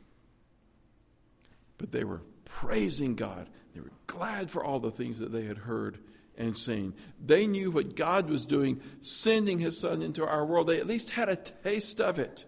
but 1.78 1.90
they 1.90 2.04
were 2.04 2.20
praising 2.44 3.14
God. 3.14 3.48
They 3.74 3.80
were 3.80 3.92
glad 4.06 4.50
for 4.50 4.62
all 4.62 4.78
the 4.78 4.90
things 4.90 5.18
that 5.18 5.32
they 5.32 5.44
had 5.44 5.58
heard 5.58 5.98
and 6.36 6.56
seen. 6.56 6.94
They 7.24 7.46
knew 7.46 7.70
what 7.70 7.96
God 7.96 8.28
was 8.28 8.44
doing, 8.44 8.80
sending 9.00 9.58
His 9.58 9.78
Son 9.78 10.02
into 10.02 10.26
our 10.26 10.44
world. 10.44 10.66
They 10.66 10.78
at 10.78 10.86
least 10.86 11.10
had 11.10 11.28
a 11.28 11.36
taste 11.36 12.00
of 12.00 12.18
it. 12.18 12.44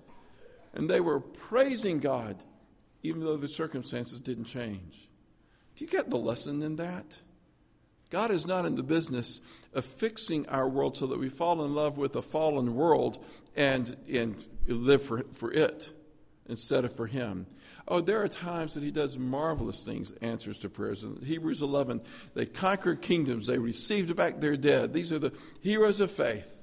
And 0.75 0.91
they 0.91 1.01
were 1.01 1.21
praising 1.21 2.01
God, 2.01 2.37
even 3.03 3.23
though 3.23 3.37
the 3.37 3.49
circumstances 3.49 4.21
didn't 4.21 4.45
change. 4.45 5.09
Do 5.75 5.85
you 5.85 5.91
get 5.91 6.11
the 6.11 6.19
lesson 6.19 6.63
in 6.63 6.77
that? 6.77 7.19
God 8.11 8.31
is 8.31 8.47
not 8.47 8.67
in 8.67 8.77
the 8.77 8.83
business 8.83 9.41
of 9.75 9.85
fixing 9.85 10.49
our 10.49 10.69
world 10.69 10.97
so 10.97 11.09
that 11.09 11.19
we 11.19 11.29
fall 11.29 11.65
in 11.65 11.75
love 11.75 11.99
with 11.99 12.15
a 12.17 12.23
fallen 12.23 12.75
world 12.75 13.25
and, 13.57 13.97
and 14.09 14.45
live 14.67 15.03
for, 15.03 15.25
for 15.33 15.53
it 15.53 15.91
instead 16.49 16.85
of 16.85 16.95
for 16.95 17.07
Him. 17.07 17.47
Oh, 17.89 18.01
there 18.01 18.23
are 18.23 18.29
times 18.29 18.75
that 18.75 18.83
He 18.83 18.91
does 18.91 19.19
marvelous 19.19 19.85
things, 19.85 20.13
answers 20.21 20.59
to 20.59 20.69
prayers. 20.69 21.03
In 21.03 21.21
Hebrews 21.25 21.63
11, 21.63 22.01
they 22.35 22.47
conquered 22.47 23.03
kingdoms, 23.03 23.47
they 23.47 23.59
received 23.59 24.15
back 24.15 24.41
their 24.41 24.57
dead. 24.57 24.93
These 24.93 25.13
are 25.13 25.19
the 25.19 25.33
heroes 25.61 26.01
of 26.01 26.11
faith. 26.11 26.63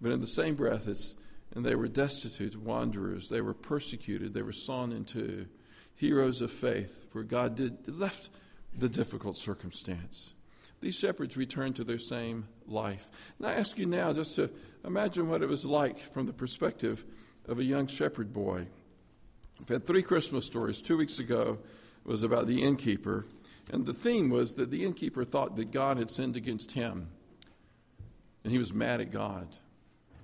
But 0.00 0.12
in 0.12 0.20
the 0.20 0.26
same 0.26 0.54
breath, 0.54 0.88
it's, 0.88 1.14
and 1.54 1.64
they 1.64 1.74
were 1.74 1.88
destitute, 1.88 2.56
wanderers, 2.56 3.28
they 3.28 3.42
were 3.42 3.54
persecuted, 3.54 4.32
they 4.32 4.42
were 4.42 4.52
sawn 4.52 4.92
in 4.92 5.04
two. 5.04 5.46
Heroes 5.94 6.40
of 6.40 6.50
faith, 6.50 7.04
where 7.12 7.24
God 7.24 7.56
did 7.56 7.86
left 7.86 8.30
the 8.74 8.88
difficult 8.88 9.36
circumstance. 9.36 10.32
These 10.80 10.98
shepherds 10.98 11.36
returned 11.36 11.76
to 11.76 11.84
their 11.84 11.98
same 11.98 12.48
life. 12.66 13.10
And 13.38 13.46
I 13.46 13.54
ask 13.54 13.78
you 13.78 13.86
now 13.86 14.12
just 14.12 14.36
to 14.36 14.50
imagine 14.84 15.28
what 15.28 15.42
it 15.42 15.48
was 15.48 15.66
like 15.66 15.98
from 15.98 16.26
the 16.26 16.32
perspective 16.32 17.04
of 17.46 17.58
a 17.58 17.64
young 17.64 17.86
shepherd 17.86 18.32
boy. 18.32 18.66
I've 19.60 19.68
had 19.68 19.84
three 19.84 20.02
Christmas 20.02 20.46
stories. 20.46 20.80
Two 20.80 20.96
weeks 20.96 21.18
ago 21.18 21.58
was 22.04 22.22
about 22.22 22.46
the 22.46 22.62
innkeeper, 22.62 23.26
and 23.70 23.84
the 23.84 23.92
theme 23.92 24.30
was 24.30 24.54
that 24.54 24.70
the 24.70 24.84
innkeeper 24.84 25.24
thought 25.24 25.56
that 25.56 25.70
God 25.70 25.98
had 25.98 26.10
sinned 26.10 26.36
against 26.36 26.72
him, 26.72 27.08
and 28.42 28.50
he 28.52 28.58
was 28.58 28.72
mad 28.72 29.02
at 29.02 29.10
God. 29.10 29.48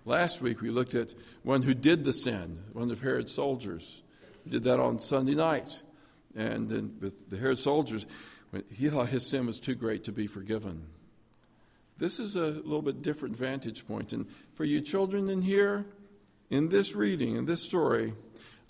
Last 0.07 0.41
week 0.41 0.63
we 0.63 0.71
looked 0.71 0.95
at 0.95 1.13
one 1.43 1.63
who 1.63 1.75
did 1.75 2.05
the 2.05 2.15
sin, 2.15 2.63
one 2.73 2.91
of 2.91 3.01
Herod's 3.01 3.33
soldiers. 3.33 4.03
He 4.45 4.51
did 4.51 4.63
that 4.63 4.81
on 4.81 5.01
Sunday 5.01 5.35
night. 5.35 5.83
And 6.37 6.69
then 6.69 6.97
with 7.01 7.31
the 7.31 7.39
Herod 7.39 7.59
soldiers, 7.59 8.07
he 8.71 8.89
thought 8.89 9.09
his 9.09 9.27
sin 9.27 9.47
was 9.47 9.61
too 9.61 9.75
great 9.75 10.05
to 10.05 10.13
be 10.13 10.27
forgiven. 10.27 10.87
This 11.99 12.21
is 12.21 12.37
a 12.37 12.47
little 12.47 12.83
bit 12.83 13.03
different 13.03 13.37
vantage 13.37 13.87
point. 13.87 14.13
And 14.13 14.27
for 14.55 14.65
you 14.65 14.81
children 14.81 15.29
in 15.29 15.43
here, 15.43 15.87
in 16.51 16.69
this 16.69 16.95
reading, 16.95 17.37
in 17.37 17.47
this 17.47 17.63
story, 17.63 18.13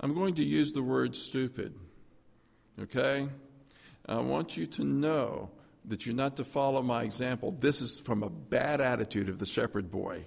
I'm 0.00 0.14
going 0.14 0.34
to 0.36 0.44
use 0.44 0.72
the 0.72 0.82
word 0.82 1.16
stupid. 1.16 1.74
Okay? 2.80 3.28
I 4.06 4.16
want 4.18 4.56
you 4.56 4.66
to 4.66 4.84
know 4.84 5.50
that 5.84 6.06
you're 6.06 6.14
not 6.14 6.36
to 6.36 6.44
follow 6.44 6.82
my 6.82 7.02
example. 7.02 7.56
This 7.58 7.80
is 7.80 8.00
from 8.00 8.22
a 8.22 8.30
bad 8.30 8.80
attitude 8.80 9.28
of 9.28 9.38
the 9.38 9.46
shepherd 9.46 9.90
boy. 9.90 10.26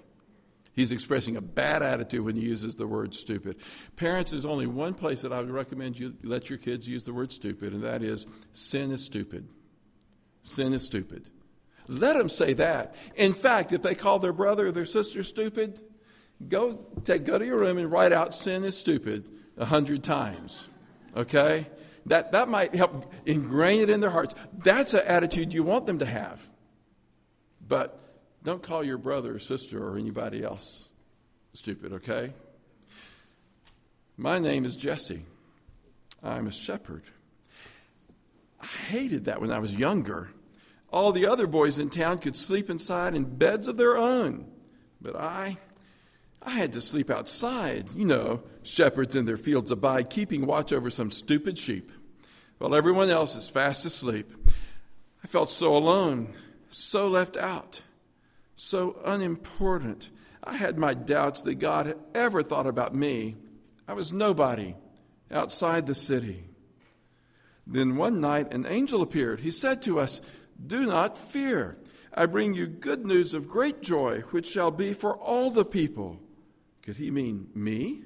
He's 0.74 0.92
expressing 0.92 1.36
a 1.36 1.40
bad 1.40 1.82
attitude 1.82 2.24
when 2.24 2.36
he 2.36 2.42
uses 2.42 2.76
the 2.76 2.86
word 2.86 3.14
stupid. 3.14 3.56
Parents, 3.96 4.30
there's 4.30 4.46
only 4.46 4.66
one 4.66 4.94
place 4.94 5.22
that 5.22 5.32
I 5.32 5.40
would 5.40 5.50
recommend 5.50 5.98
you 5.98 6.14
let 6.22 6.48
your 6.48 6.58
kids 6.58 6.88
use 6.88 7.04
the 7.04 7.12
word 7.12 7.32
stupid, 7.32 7.72
and 7.72 7.82
that 7.82 8.02
is 8.02 8.26
sin 8.52 8.92
is 8.92 9.04
stupid. 9.04 9.48
Sin 10.42 10.72
is 10.72 10.84
stupid. 10.84 11.28
Let 11.88 12.16
them 12.16 12.28
say 12.28 12.52
that. 12.54 12.94
In 13.16 13.32
fact, 13.32 13.72
if 13.72 13.82
they 13.82 13.96
call 13.96 14.20
their 14.20 14.32
brother 14.32 14.68
or 14.68 14.72
their 14.72 14.86
sister 14.86 15.24
stupid, 15.24 15.82
go, 16.48 16.86
take, 17.02 17.24
go 17.24 17.36
to 17.36 17.44
your 17.44 17.58
room 17.58 17.78
and 17.78 17.90
write 17.90 18.12
out 18.12 18.34
sin 18.34 18.64
is 18.64 18.78
stupid 18.78 19.28
a 19.56 19.64
hundred 19.64 20.04
times. 20.04 20.68
Okay? 21.16 21.66
That, 22.06 22.32
that 22.32 22.48
might 22.48 22.74
help 22.74 23.12
ingrain 23.26 23.80
it 23.80 23.90
in 23.90 24.00
their 24.00 24.10
hearts. 24.10 24.34
That's 24.56 24.94
an 24.94 25.02
attitude 25.06 25.52
you 25.52 25.64
want 25.64 25.86
them 25.86 25.98
to 25.98 26.06
have. 26.06 26.48
But 27.66 28.00
don't 28.42 28.62
call 28.62 28.82
your 28.82 28.98
brother 28.98 29.34
or 29.34 29.38
sister 29.38 29.82
or 29.82 29.96
anybody 29.96 30.42
else 30.42 30.90
stupid, 31.52 31.92
okay? 31.92 32.32
My 34.16 34.38
name 34.38 34.64
is 34.64 34.76
Jesse. 34.76 35.24
I'm 36.22 36.46
a 36.46 36.52
shepherd. 36.52 37.02
I 38.60 38.66
hated 38.66 39.24
that 39.24 39.40
when 39.40 39.50
I 39.50 39.58
was 39.58 39.74
younger. 39.74 40.30
All 40.92 41.12
the 41.12 41.26
other 41.26 41.46
boys 41.46 41.78
in 41.78 41.88
town 41.88 42.18
could 42.18 42.36
sleep 42.36 42.68
inside 42.68 43.14
in 43.14 43.24
beds 43.24 43.68
of 43.68 43.76
their 43.76 43.96
own, 43.96 44.50
but 45.00 45.16
I 45.16 45.58
I 46.42 46.50
had 46.50 46.72
to 46.72 46.80
sleep 46.80 47.10
outside. 47.10 47.92
You 47.94 48.06
know, 48.06 48.42
shepherds 48.62 49.14
in 49.14 49.24
their 49.24 49.36
fields 49.36 49.70
abide, 49.70 50.10
keeping 50.10 50.46
watch 50.46 50.72
over 50.72 50.90
some 50.90 51.10
stupid 51.10 51.58
sheep, 51.58 51.92
while 52.58 52.74
everyone 52.74 53.08
else 53.10 53.36
is 53.36 53.48
fast 53.48 53.84
asleep. 53.86 54.32
I 55.22 55.26
felt 55.26 55.50
so 55.50 55.76
alone, 55.76 56.34
so 56.70 57.08
left 57.08 57.36
out 57.36 57.82
so 58.60 59.00
unimportant. 59.06 60.10
I 60.44 60.56
had 60.56 60.78
my 60.78 60.92
doubts 60.92 61.42
that 61.42 61.58
God 61.58 61.86
had 61.86 61.98
ever 62.14 62.42
thought 62.42 62.66
about 62.66 62.94
me. 62.94 63.36
I 63.88 63.94
was 63.94 64.12
nobody 64.12 64.74
outside 65.30 65.86
the 65.86 65.94
city. 65.94 66.44
Then 67.66 67.96
one 67.96 68.20
night 68.20 68.52
an 68.52 68.66
angel 68.66 69.00
appeared. 69.00 69.40
He 69.40 69.50
said 69.50 69.80
to 69.82 69.98
us, 69.98 70.20
Do 70.64 70.84
not 70.84 71.16
fear. 71.16 71.78
I 72.12 72.26
bring 72.26 72.52
you 72.52 72.66
good 72.66 73.06
news 73.06 73.32
of 73.32 73.48
great 73.48 73.80
joy, 73.80 74.20
which 74.30 74.48
shall 74.48 74.70
be 74.70 74.92
for 74.92 75.16
all 75.16 75.50
the 75.50 75.64
people. 75.64 76.20
Could 76.82 76.96
he 76.96 77.10
mean 77.10 77.48
me? 77.54 78.02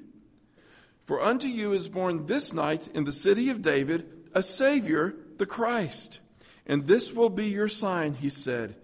For 1.03 1.21
unto 1.21 1.47
you 1.47 1.73
is 1.73 1.89
born 1.89 2.27
this 2.27 2.53
night 2.53 2.87
in 2.93 3.03
the 3.03 3.11
city 3.11 3.49
of 3.49 3.61
David 3.61 4.09
a 4.33 4.41
Savior, 4.41 5.15
the 5.37 5.45
Christ. 5.45 6.19
And 6.65 6.87
this 6.87 7.13
will 7.13 7.29
be 7.29 7.47
your 7.47 7.67
sign, 7.67 8.13
he 8.13 8.29
said. 8.29 8.75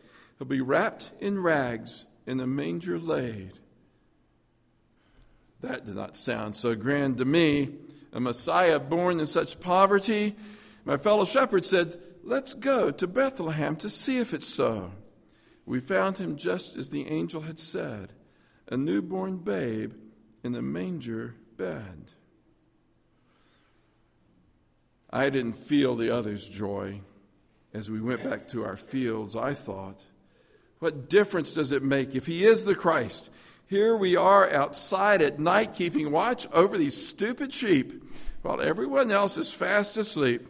He'll 0.41 0.47
be 0.47 0.59
wrapped 0.59 1.11
in 1.19 1.39
rags 1.39 2.05
in 2.25 2.39
a 2.39 2.47
manger 2.47 2.97
laid. 2.97 3.59
That 5.59 5.85
did 5.85 5.93
not 5.93 6.17
sound 6.17 6.55
so 6.55 6.73
grand 6.73 7.19
to 7.19 7.25
me. 7.25 7.75
A 8.11 8.19
Messiah 8.19 8.79
born 8.79 9.19
in 9.19 9.27
such 9.27 9.59
poverty. 9.59 10.35
My 10.83 10.97
fellow 10.97 11.25
shepherd 11.25 11.63
said, 11.63 11.95
Let's 12.23 12.55
go 12.55 12.89
to 12.89 13.05
Bethlehem 13.05 13.75
to 13.75 13.89
see 13.91 14.17
if 14.17 14.33
it's 14.33 14.47
so. 14.47 14.93
We 15.67 15.79
found 15.79 16.17
him 16.17 16.37
just 16.37 16.75
as 16.75 16.89
the 16.89 17.07
angel 17.07 17.41
had 17.41 17.59
said 17.59 18.11
a 18.67 18.75
newborn 18.75 19.37
babe 19.37 19.93
in 20.43 20.55
a 20.55 20.61
manger 20.63 21.35
bed. 21.55 22.13
I 25.07 25.29
didn't 25.29 25.53
feel 25.53 25.95
the 25.95 26.09
others' 26.09 26.49
joy 26.49 27.01
as 27.75 27.91
we 27.91 28.01
went 28.01 28.23
back 28.23 28.47
to 28.47 28.65
our 28.65 28.75
fields. 28.75 29.35
I 29.35 29.53
thought, 29.53 30.03
what 30.81 31.09
difference 31.09 31.53
does 31.53 31.71
it 31.71 31.83
make 31.83 32.15
if 32.15 32.25
he 32.25 32.43
is 32.43 32.65
the 32.65 32.73
Christ? 32.73 33.29
Here 33.67 33.95
we 33.95 34.15
are 34.15 34.51
outside 34.51 35.21
at 35.21 35.37
night 35.37 35.75
keeping 35.75 36.09
watch 36.09 36.47
over 36.51 36.75
these 36.75 37.07
stupid 37.07 37.53
sheep 37.53 38.03
while 38.41 38.59
everyone 38.59 39.11
else 39.11 39.37
is 39.37 39.53
fast 39.53 39.95
asleep. 39.95 40.41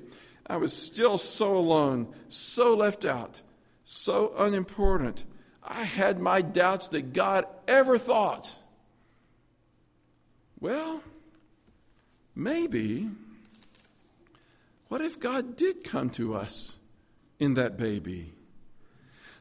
I 0.48 0.56
was 0.56 0.72
still 0.72 1.18
so 1.18 1.58
alone, 1.58 2.16
so 2.30 2.74
left 2.74 3.04
out, 3.04 3.42
so 3.84 4.32
unimportant. 4.38 5.26
I 5.62 5.84
had 5.84 6.22
my 6.22 6.42
doubts 6.42 6.88
that 6.90 7.12
God 7.12 7.46
ever 7.68 7.98
thought. 7.98 8.56
Well, 10.62 11.04
maybe. 12.34 13.10
What 14.88 15.02
if 15.02 15.20
God 15.20 15.58
did 15.58 15.84
come 15.84 16.10
to 16.12 16.36
us 16.36 16.80
in 17.38 17.56
that 17.56 17.76
baby? 17.76 18.32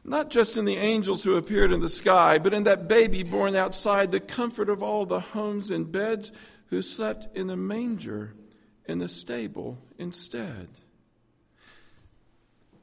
Not 0.03 0.29
just 0.29 0.57
in 0.57 0.65
the 0.65 0.77
angels 0.77 1.23
who 1.23 1.35
appeared 1.35 1.71
in 1.71 1.81
the 1.81 1.89
sky, 1.89 2.39
but 2.39 2.53
in 2.53 2.63
that 2.63 2.87
baby 2.87 3.23
born 3.23 3.55
outside 3.55 4.11
the 4.11 4.19
comfort 4.19 4.69
of 4.69 4.81
all 4.81 5.05
the 5.05 5.19
homes 5.19 5.69
and 5.71 5.91
beds 5.91 6.31
who 6.67 6.81
slept 6.81 7.27
in 7.35 7.49
a 7.49 7.55
manger 7.55 8.33
in 8.85 8.99
the 8.99 9.07
stable 9.07 9.77
instead. 9.97 10.69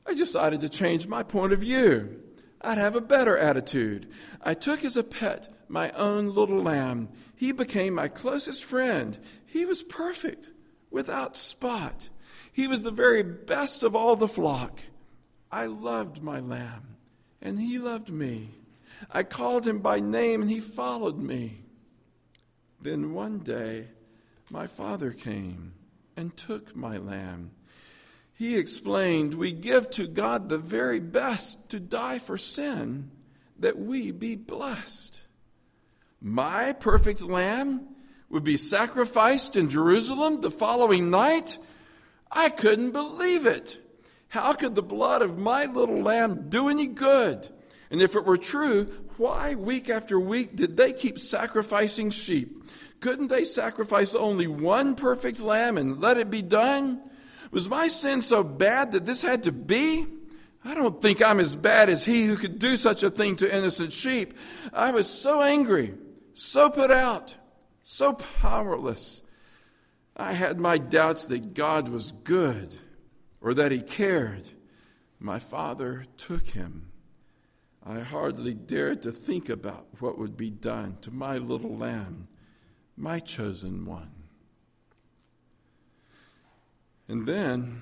I 0.06 0.14
decided 0.14 0.60
to 0.62 0.68
change 0.68 1.06
my 1.06 1.22
point 1.22 1.52
of 1.52 1.60
view. 1.60 2.22
I'd 2.62 2.78
have 2.78 2.96
a 2.96 3.00
better 3.00 3.36
attitude. 3.36 4.08
I 4.42 4.54
took 4.54 4.84
as 4.84 4.96
a 4.96 5.02
pet 5.02 5.48
my 5.68 5.90
own 5.92 6.34
little 6.34 6.62
lamb. 6.62 7.08
He 7.36 7.52
became 7.52 7.94
my 7.94 8.08
closest 8.08 8.64
friend. 8.64 9.18
He 9.44 9.66
was 9.66 9.82
perfect, 9.82 10.50
without 10.90 11.36
spot. 11.36 12.08
He 12.52 12.66
was 12.66 12.82
the 12.82 12.90
very 12.90 13.22
best 13.22 13.82
of 13.82 13.94
all 13.94 14.16
the 14.16 14.28
flock. 14.28 14.80
I 15.52 15.66
loved 15.66 16.22
my 16.22 16.40
lamb, 16.40 16.96
and 17.40 17.60
he 17.60 17.78
loved 17.78 18.10
me. 18.10 18.50
I 19.10 19.22
called 19.22 19.66
him 19.66 19.78
by 19.78 20.00
name, 20.00 20.42
and 20.42 20.50
he 20.50 20.60
followed 20.60 21.18
me. 21.18 21.60
Then 22.80 23.12
one 23.12 23.38
day, 23.38 23.88
my 24.50 24.66
father 24.66 25.12
came 25.12 25.74
and 26.16 26.36
took 26.36 26.74
my 26.74 26.96
lamb. 26.96 27.52
He 28.34 28.56
explained, 28.56 29.34
We 29.34 29.52
give 29.52 29.90
to 29.90 30.06
God 30.06 30.48
the 30.48 30.58
very 30.58 31.00
best 31.00 31.70
to 31.70 31.80
die 31.80 32.18
for 32.18 32.38
sin, 32.38 33.10
that 33.58 33.78
we 33.78 34.10
be 34.12 34.36
blessed. 34.36 35.22
My 36.20 36.72
perfect 36.72 37.22
lamb 37.22 37.88
would 38.30 38.44
be 38.44 38.56
sacrificed 38.56 39.56
in 39.56 39.70
Jerusalem 39.70 40.40
the 40.40 40.50
following 40.50 41.10
night? 41.10 41.58
I 42.30 42.48
couldn't 42.48 42.92
believe 42.92 43.46
it. 43.46 43.80
How 44.28 44.52
could 44.52 44.74
the 44.74 44.82
blood 44.82 45.22
of 45.22 45.38
my 45.38 45.64
little 45.64 46.00
lamb 46.00 46.48
do 46.48 46.68
any 46.68 46.86
good? 46.86 47.48
And 47.90 48.02
if 48.02 48.14
it 48.14 48.26
were 48.26 48.36
true, 48.36 48.84
why 49.16 49.54
week 49.54 49.88
after 49.88 50.20
week 50.20 50.54
did 50.54 50.76
they 50.76 50.92
keep 50.92 51.18
sacrificing 51.18 52.10
sheep? 52.10 52.62
Couldn't 53.00 53.28
they 53.28 53.44
sacrifice 53.44 54.14
only 54.14 54.46
one 54.46 54.94
perfect 54.94 55.40
lamb 55.40 55.78
and 55.78 56.00
let 56.00 56.18
it 56.18 56.30
be 56.30 56.42
done? 56.42 57.02
Was 57.50 57.68
my 57.68 57.88
sin 57.88 58.20
so 58.20 58.44
bad 58.44 58.92
that 58.92 59.06
this 59.06 59.22
had 59.22 59.44
to 59.44 59.52
be? 59.52 60.04
I 60.64 60.74
don't 60.74 61.00
think 61.00 61.22
I'm 61.22 61.40
as 61.40 61.56
bad 61.56 61.88
as 61.88 62.04
he 62.04 62.24
who 62.24 62.36
could 62.36 62.58
do 62.58 62.76
such 62.76 63.02
a 63.02 63.10
thing 63.10 63.36
to 63.36 63.56
innocent 63.56 63.92
sheep. 63.92 64.34
I 64.74 64.90
was 64.90 65.08
so 65.08 65.40
angry, 65.40 65.94
so 66.34 66.68
put 66.68 66.90
out, 66.90 67.36
so 67.82 68.12
powerless. 68.12 69.22
I 70.14 70.32
had 70.32 70.60
my 70.60 70.76
doubts 70.76 71.26
that 71.26 71.54
God 71.54 71.88
was 71.88 72.12
good 72.12 72.76
or 73.40 73.54
that 73.54 73.72
he 73.72 73.80
cared. 73.80 74.48
My 75.18 75.38
father 75.38 76.04
took 76.16 76.48
him. 76.48 76.92
I 77.84 78.00
hardly 78.00 78.54
dared 78.54 79.02
to 79.02 79.12
think 79.12 79.48
about 79.48 79.86
what 80.00 80.18
would 80.18 80.36
be 80.36 80.50
done 80.50 80.98
to 81.02 81.10
my 81.10 81.38
little 81.38 81.76
lamb, 81.76 82.28
my 82.96 83.18
chosen 83.18 83.86
one. 83.86 84.10
And 87.08 87.26
then, 87.26 87.80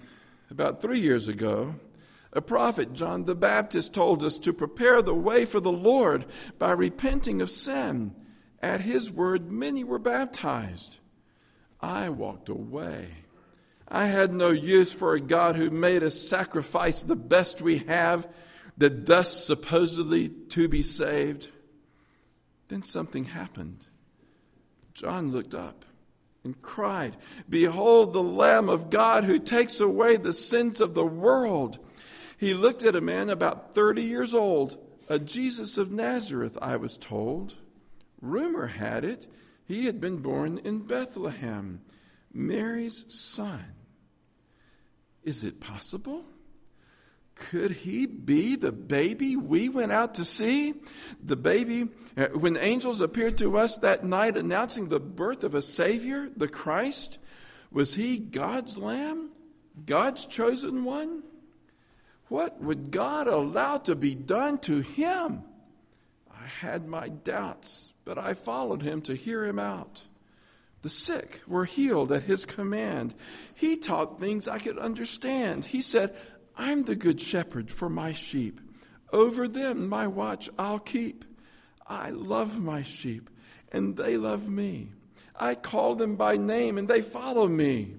about 0.51 0.81
three 0.81 1.01
years 1.01 1.29
ago, 1.29 1.75
a 2.33 2.41
prophet, 2.41 2.93
John 2.93 3.25
the 3.25 3.35
Baptist, 3.35 3.95
told 3.95 4.23
us 4.23 4.39
to 4.39 4.53
prepare 4.53 5.03
the 5.03 5.15
way 5.15 5.45
for 5.45 5.59
the 5.59 5.73
Lord 5.73 6.27
by 6.59 6.71
repenting 6.73 7.41
of 7.41 7.51
sin. 7.51 8.15
At 8.61 8.83
his 8.83 9.11
word, 9.11 9.51
many 9.51 9.83
were 9.83 9.99
baptized. 9.99 10.99
I 11.81 12.09
walked 12.11 12.49
away. 12.49 13.09
I 13.89 14.07
had 14.07 14.33
no 14.33 14.51
use 14.51 14.93
for 14.93 15.15
a 15.15 15.21
God 15.21 15.57
who 15.57 15.71
made 15.71 16.03
us 16.03 16.21
sacrifice 16.21 17.03
the 17.03 17.17
best 17.17 17.63
we 17.63 17.79
have 17.79 18.29
that 18.79 19.07
thus 19.07 19.45
supposedly 19.45 20.29
to 20.29 20.69
be 20.69 20.83
saved. 20.83 21.51
Then 22.69 22.83
something 22.83 23.27
happened. 23.27 23.87
John 24.93 25.31
looked 25.31 25.55
up 25.55 25.85
and 26.45 26.61
cried, 26.63 27.17
Behold 27.49 28.13
the 28.13 28.23
Lamb 28.23 28.69
of 28.69 28.91
God 28.91 29.25
who 29.25 29.39
takes 29.39 29.81
away 29.81 30.17
the 30.17 30.33
sins 30.33 30.81
of 30.81 30.95
the 30.95 31.07
world. 31.07 31.79
He 32.39 32.55
looked 32.55 32.85
at 32.85 32.97
a 32.97 33.01
man 33.01 33.31
about 33.31 33.75
30 33.75 34.03
years 34.03 34.35
old, 34.35 34.79
a 35.09 35.19
Jesus 35.19 35.79
of 35.79 35.93
Nazareth, 35.93 36.59
I 36.61 36.77
was 36.77 36.97
told. 36.97 37.55
Rumor 38.21 38.67
had 38.67 39.05
it 39.05 39.27
he 39.67 39.87
had 39.87 40.01
been 40.01 40.19
born 40.19 40.59
in 40.59 40.87
Bethlehem, 40.87 41.81
Mary's 42.33 43.05
son. 43.09 43.65
Is 45.27 45.43
it 45.43 45.61
possible? 45.61 46.25
Could 47.35 47.73
he 47.73 48.07
be 48.07 48.55
the 48.55 48.73
baby 48.73 49.37
we 49.37 49.69
went 49.69 49.93
out 49.93 50.15
to 50.15 50.25
see? 50.25 50.75
The 51.23 51.37
baby, 51.37 51.89
uh, 52.17 52.29
when 52.29 52.57
angels 52.57 53.01
appeared 53.03 53.37
to 53.39 53.59
us 53.59 53.77
that 53.79 54.05
night 54.05 54.39
announcing 54.39 54.89
the 54.89 55.01
birth 55.01 55.43
of 55.43 55.55
a 55.55 55.61
Savior, 55.61 56.31
the 56.35 56.49
Christ? 56.49 57.19
Was 57.71 57.97
he 57.97 58.19
God's 58.19 58.79
Lamb? 58.79 59.31
God's 59.85 60.27
chosen 60.27 60.85
one? 60.85 61.25
What 62.29 62.61
would 62.61 62.93
God 62.93 63.27
allow 63.27 63.79
to 63.79 63.97
be 63.97 64.15
done 64.15 64.59
to 64.61 64.81
him? 64.81 65.43
I 66.31 66.47
had 66.47 66.87
my 66.87 67.09
doubts, 67.09 67.93
but 68.05 68.17
I 68.17 68.35
followed 68.35 68.83
him 68.83 69.03
to 69.03 69.15
hear 69.15 69.45
him 69.45 69.59
out. 69.59 70.05
The 70.83 70.89
sick 70.91 71.43
were 71.47 71.65
healed 71.65 72.13
at 72.13 72.25
his 72.25 72.45
command. 72.45 73.15
He 73.55 73.77
taught 73.77 74.21
things 74.21 74.47
I 74.47 74.59
could 74.59 74.79
understand. 74.79 75.65
He 75.65 75.83
said, 75.83 76.15
I'm 76.57 76.85
the 76.85 76.97
good 76.97 77.21
shepherd 77.21 77.71
for 77.71 77.89
my 77.89 78.13
sheep. 78.13 78.61
Over 79.13 79.49
them 79.49 79.89
my 79.89 80.07
watch 80.07 80.49
I'll 80.59 80.79
keep. 80.79 81.25
I 81.87 82.11
love 82.11 82.61
my 82.61 82.83
sheep, 82.83 83.31
and 83.71 83.97
they 83.97 84.17
love 84.17 84.49
me. 84.49 84.93
I 85.39 85.55
call 85.55 85.95
them 85.95 86.17
by 86.17 86.37
name, 86.37 86.79
and 86.79 86.89
they 86.89 87.03
follow 87.03 87.47
me. 87.47 87.95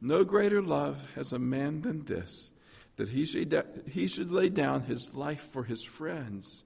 No 0.00 0.24
greater 0.24 0.62
love 0.62 1.08
has 1.14 1.32
a 1.32 1.38
man 1.38 1.82
than 1.82 2.04
this, 2.04 2.52
that 2.96 3.10
he 3.10 3.26
should, 3.26 3.84
he 3.88 4.08
should 4.08 4.32
lay 4.32 4.48
down 4.48 4.82
his 4.82 5.14
life 5.14 5.46
for 5.52 5.64
his 5.64 5.84
friends. 5.84 6.64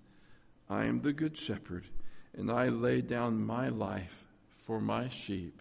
I 0.69 0.85
am 0.85 1.01
the 1.01 1.13
good 1.13 1.37
shepherd, 1.37 1.85
and 2.33 2.51
I 2.51 2.69
lay 2.69 3.03
down 3.03 3.45
my 3.45 3.69
life 3.69 4.24
for 4.67 4.81
my 4.81 5.09
sheep. 5.09 5.61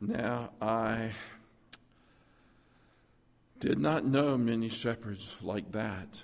Now 0.00 0.50
I 0.60 1.10
did 3.60 3.78
not 3.78 4.04
know 4.04 4.36
many 4.36 4.68
shepherds 4.68 5.36
like 5.42 5.72
that. 5.72 6.22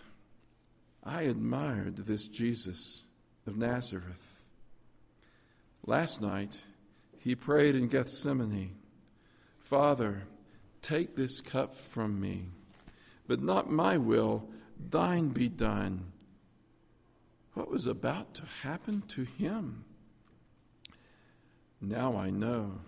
I 1.05 1.23
admired 1.23 1.97
this 1.97 2.29
Jesus 2.29 3.07
of 3.47 3.57
Nazareth. 3.57 4.45
Last 5.85 6.21
night, 6.23 6.63
he 7.19 7.35
prayed 7.35 7.75
in 7.75 7.89
Gethsemane 7.89 8.77
Father, 9.61 10.25
take 10.83 11.17
this 11.17 11.41
cup 11.41 11.75
from 11.75 12.21
me, 12.21 12.47
but 13.27 13.41
not 13.41 13.71
my 13.71 13.97
will, 13.97 14.49
thine 14.91 15.29
be 15.29 15.49
done. 15.49 16.13
What 17.55 17.71
was 17.71 17.87
about 17.87 18.35
to 18.35 18.43
happen 18.63 19.03
to 19.09 19.23
him? 19.25 19.85
Now 21.83 22.17
I 22.17 22.31
know. 22.31 22.79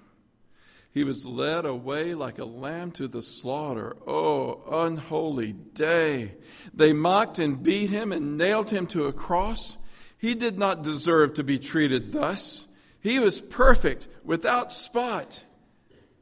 He 0.92 1.02
was 1.02 1.26
led 1.26 1.66
away 1.66 2.14
like 2.14 2.38
a 2.38 2.44
lamb 2.44 2.92
to 2.92 3.09
the 3.09 3.20
slaughter. 3.20 3.96
Oh, 4.07 4.62
unholy 4.70 5.52
day. 5.52 6.37
They 6.72 6.92
mocked 6.92 7.40
and 7.40 7.62
beat 7.62 7.90
him 7.90 8.12
and 8.12 8.38
nailed 8.38 8.70
him 8.70 8.87
to 8.88 9.07
a 9.07 9.12
cross. 9.12 9.76
He 10.16 10.37
did 10.37 10.57
not 10.57 10.85
deserve 10.85 11.35
to 11.35 11.44
be 11.44 11.59
treated 11.59 12.12
thus. 12.12 12.68
He 13.00 13.18
was 13.18 13.40
perfect, 13.40 14.07
without 14.22 14.72
spot. 14.72 15.44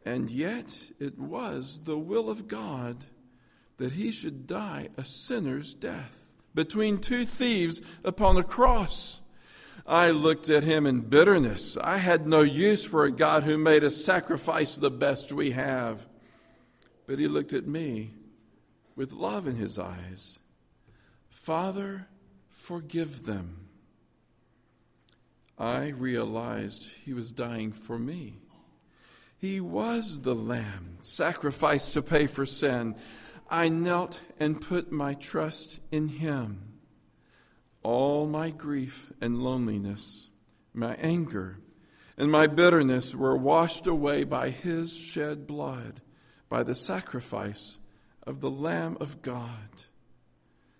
And 0.06 0.30
yet 0.30 0.90
it 0.98 1.18
was 1.18 1.82
the 1.84 1.98
will 1.98 2.30
of 2.30 2.48
God 2.48 3.04
that 3.76 3.92
he 3.92 4.10
should 4.10 4.46
die 4.46 4.88
a 4.96 5.04
sinner's 5.04 5.74
death 5.74 6.32
between 6.54 6.98
two 6.98 7.24
thieves 7.24 7.82
upon 8.04 8.36
a 8.36 8.42
cross. 8.42 9.21
I 9.86 10.10
looked 10.10 10.48
at 10.48 10.62
him 10.62 10.86
in 10.86 11.00
bitterness. 11.00 11.76
I 11.76 11.98
had 11.98 12.26
no 12.26 12.42
use 12.42 12.84
for 12.84 13.04
a 13.04 13.10
God 13.10 13.42
who 13.42 13.58
made 13.58 13.82
us 13.82 14.04
sacrifice 14.04 14.76
the 14.76 14.90
best 14.90 15.32
we 15.32 15.50
have. 15.52 16.06
But 17.06 17.18
he 17.18 17.26
looked 17.26 17.52
at 17.52 17.66
me 17.66 18.14
with 18.94 19.12
love 19.12 19.46
in 19.46 19.56
his 19.56 19.78
eyes. 19.78 20.38
Father, 21.28 22.06
forgive 22.48 23.24
them. 23.24 23.68
I 25.58 25.88
realized 25.88 26.90
he 27.04 27.12
was 27.12 27.32
dying 27.32 27.72
for 27.72 27.98
me. 27.98 28.38
He 29.36 29.60
was 29.60 30.20
the 30.20 30.34
lamb 30.34 30.98
sacrificed 31.00 31.94
to 31.94 32.02
pay 32.02 32.28
for 32.28 32.46
sin. 32.46 32.94
I 33.50 33.68
knelt 33.68 34.20
and 34.38 34.60
put 34.60 34.92
my 34.92 35.14
trust 35.14 35.80
in 35.90 36.08
him 36.08 36.71
all 37.82 38.26
my 38.26 38.50
grief 38.50 39.12
and 39.20 39.42
loneliness, 39.42 40.30
my 40.72 40.94
anger, 40.96 41.58
and 42.16 42.30
my 42.30 42.46
bitterness 42.46 43.14
were 43.14 43.36
washed 43.36 43.86
away 43.86 44.24
by 44.24 44.50
his 44.50 44.96
shed 44.96 45.46
blood, 45.46 46.00
by 46.48 46.62
the 46.62 46.74
sacrifice 46.74 47.78
of 48.26 48.40
the 48.40 48.50
Lamb 48.50 48.96
of 49.00 49.22
God. 49.22 49.86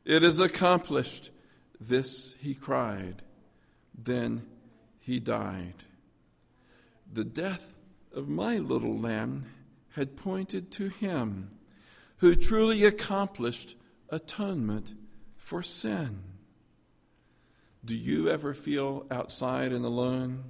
It 0.05 0.23
is 0.23 0.39
accomplished. 0.39 1.31
This 1.81 2.35
he 2.39 2.55
cried. 2.55 3.23
Then 3.95 4.47
he 5.01 5.19
died. 5.19 5.75
The 7.13 7.25
death 7.25 7.75
of 8.15 8.29
my 8.29 8.57
little 8.59 8.97
lamb 8.97 9.47
had 9.91 10.17
pointed 10.17 10.71
to 10.73 10.89
him 10.89 11.51
who 12.19 12.37
truly 12.37 12.85
accomplished 12.85 13.75
atonement 14.09 14.95
for 15.37 15.63
sin. 15.63 16.32
Do 17.85 17.97
you 17.97 18.29
ever 18.29 18.55
feel 18.55 19.07
outside 19.11 19.73
and 19.73 19.85
alone? 19.85 20.45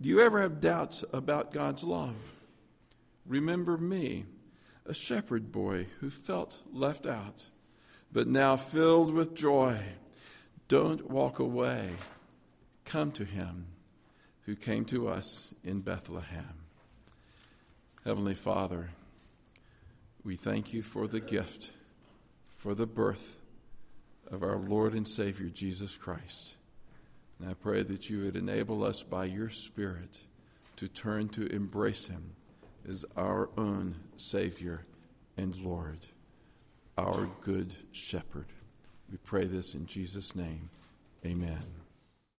Do 0.00 0.08
you 0.08 0.20
ever 0.20 0.40
have 0.40 0.60
doubts 0.60 1.04
about 1.12 1.52
God's 1.52 1.84
love? 1.84 2.16
Remember 3.26 3.76
me, 3.76 4.24
a 4.86 4.94
shepherd 4.94 5.52
boy 5.52 5.88
who 6.00 6.08
felt 6.08 6.62
left 6.72 7.06
out, 7.06 7.44
but 8.10 8.26
now 8.26 8.56
filled 8.56 9.12
with 9.12 9.34
joy. 9.34 9.78
Don't 10.68 11.10
walk 11.10 11.38
away. 11.38 11.90
Come 12.86 13.12
to 13.12 13.24
him 13.24 13.66
who 14.46 14.56
came 14.56 14.86
to 14.86 15.08
us 15.08 15.52
in 15.62 15.80
Bethlehem. 15.80 16.54
Heavenly 18.06 18.34
Father, 18.34 18.88
we 20.24 20.36
thank 20.36 20.72
you 20.72 20.82
for 20.82 21.06
the 21.06 21.20
gift, 21.20 21.72
for 22.56 22.74
the 22.74 22.86
birth 22.86 23.37
of 24.30 24.42
our 24.42 24.58
Lord 24.58 24.94
and 24.94 25.06
Savior 25.06 25.48
Jesus 25.48 25.96
Christ. 25.96 26.56
And 27.38 27.48
I 27.48 27.54
pray 27.54 27.82
that 27.82 28.10
you 28.10 28.24
would 28.24 28.36
enable 28.36 28.84
us 28.84 29.02
by 29.02 29.24
your 29.24 29.50
Spirit 29.50 30.20
to 30.76 30.88
turn 30.88 31.28
to 31.30 31.46
embrace 31.46 32.06
him 32.06 32.34
as 32.88 33.04
our 33.16 33.50
own 33.56 33.96
Savior 34.16 34.84
and 35.36 35.54
Lord, 35.56 35.98
our 36.96 37.28
good 37.42 37.74
shepherd. 37.92 38.46
We 39.10 39.18
pray 39.18 39.44
this 39.44 39.74
in 39.74 39.86
Jesus' 39.86 40.34
name. 40.34 40.70
Amen. 41.24 41.77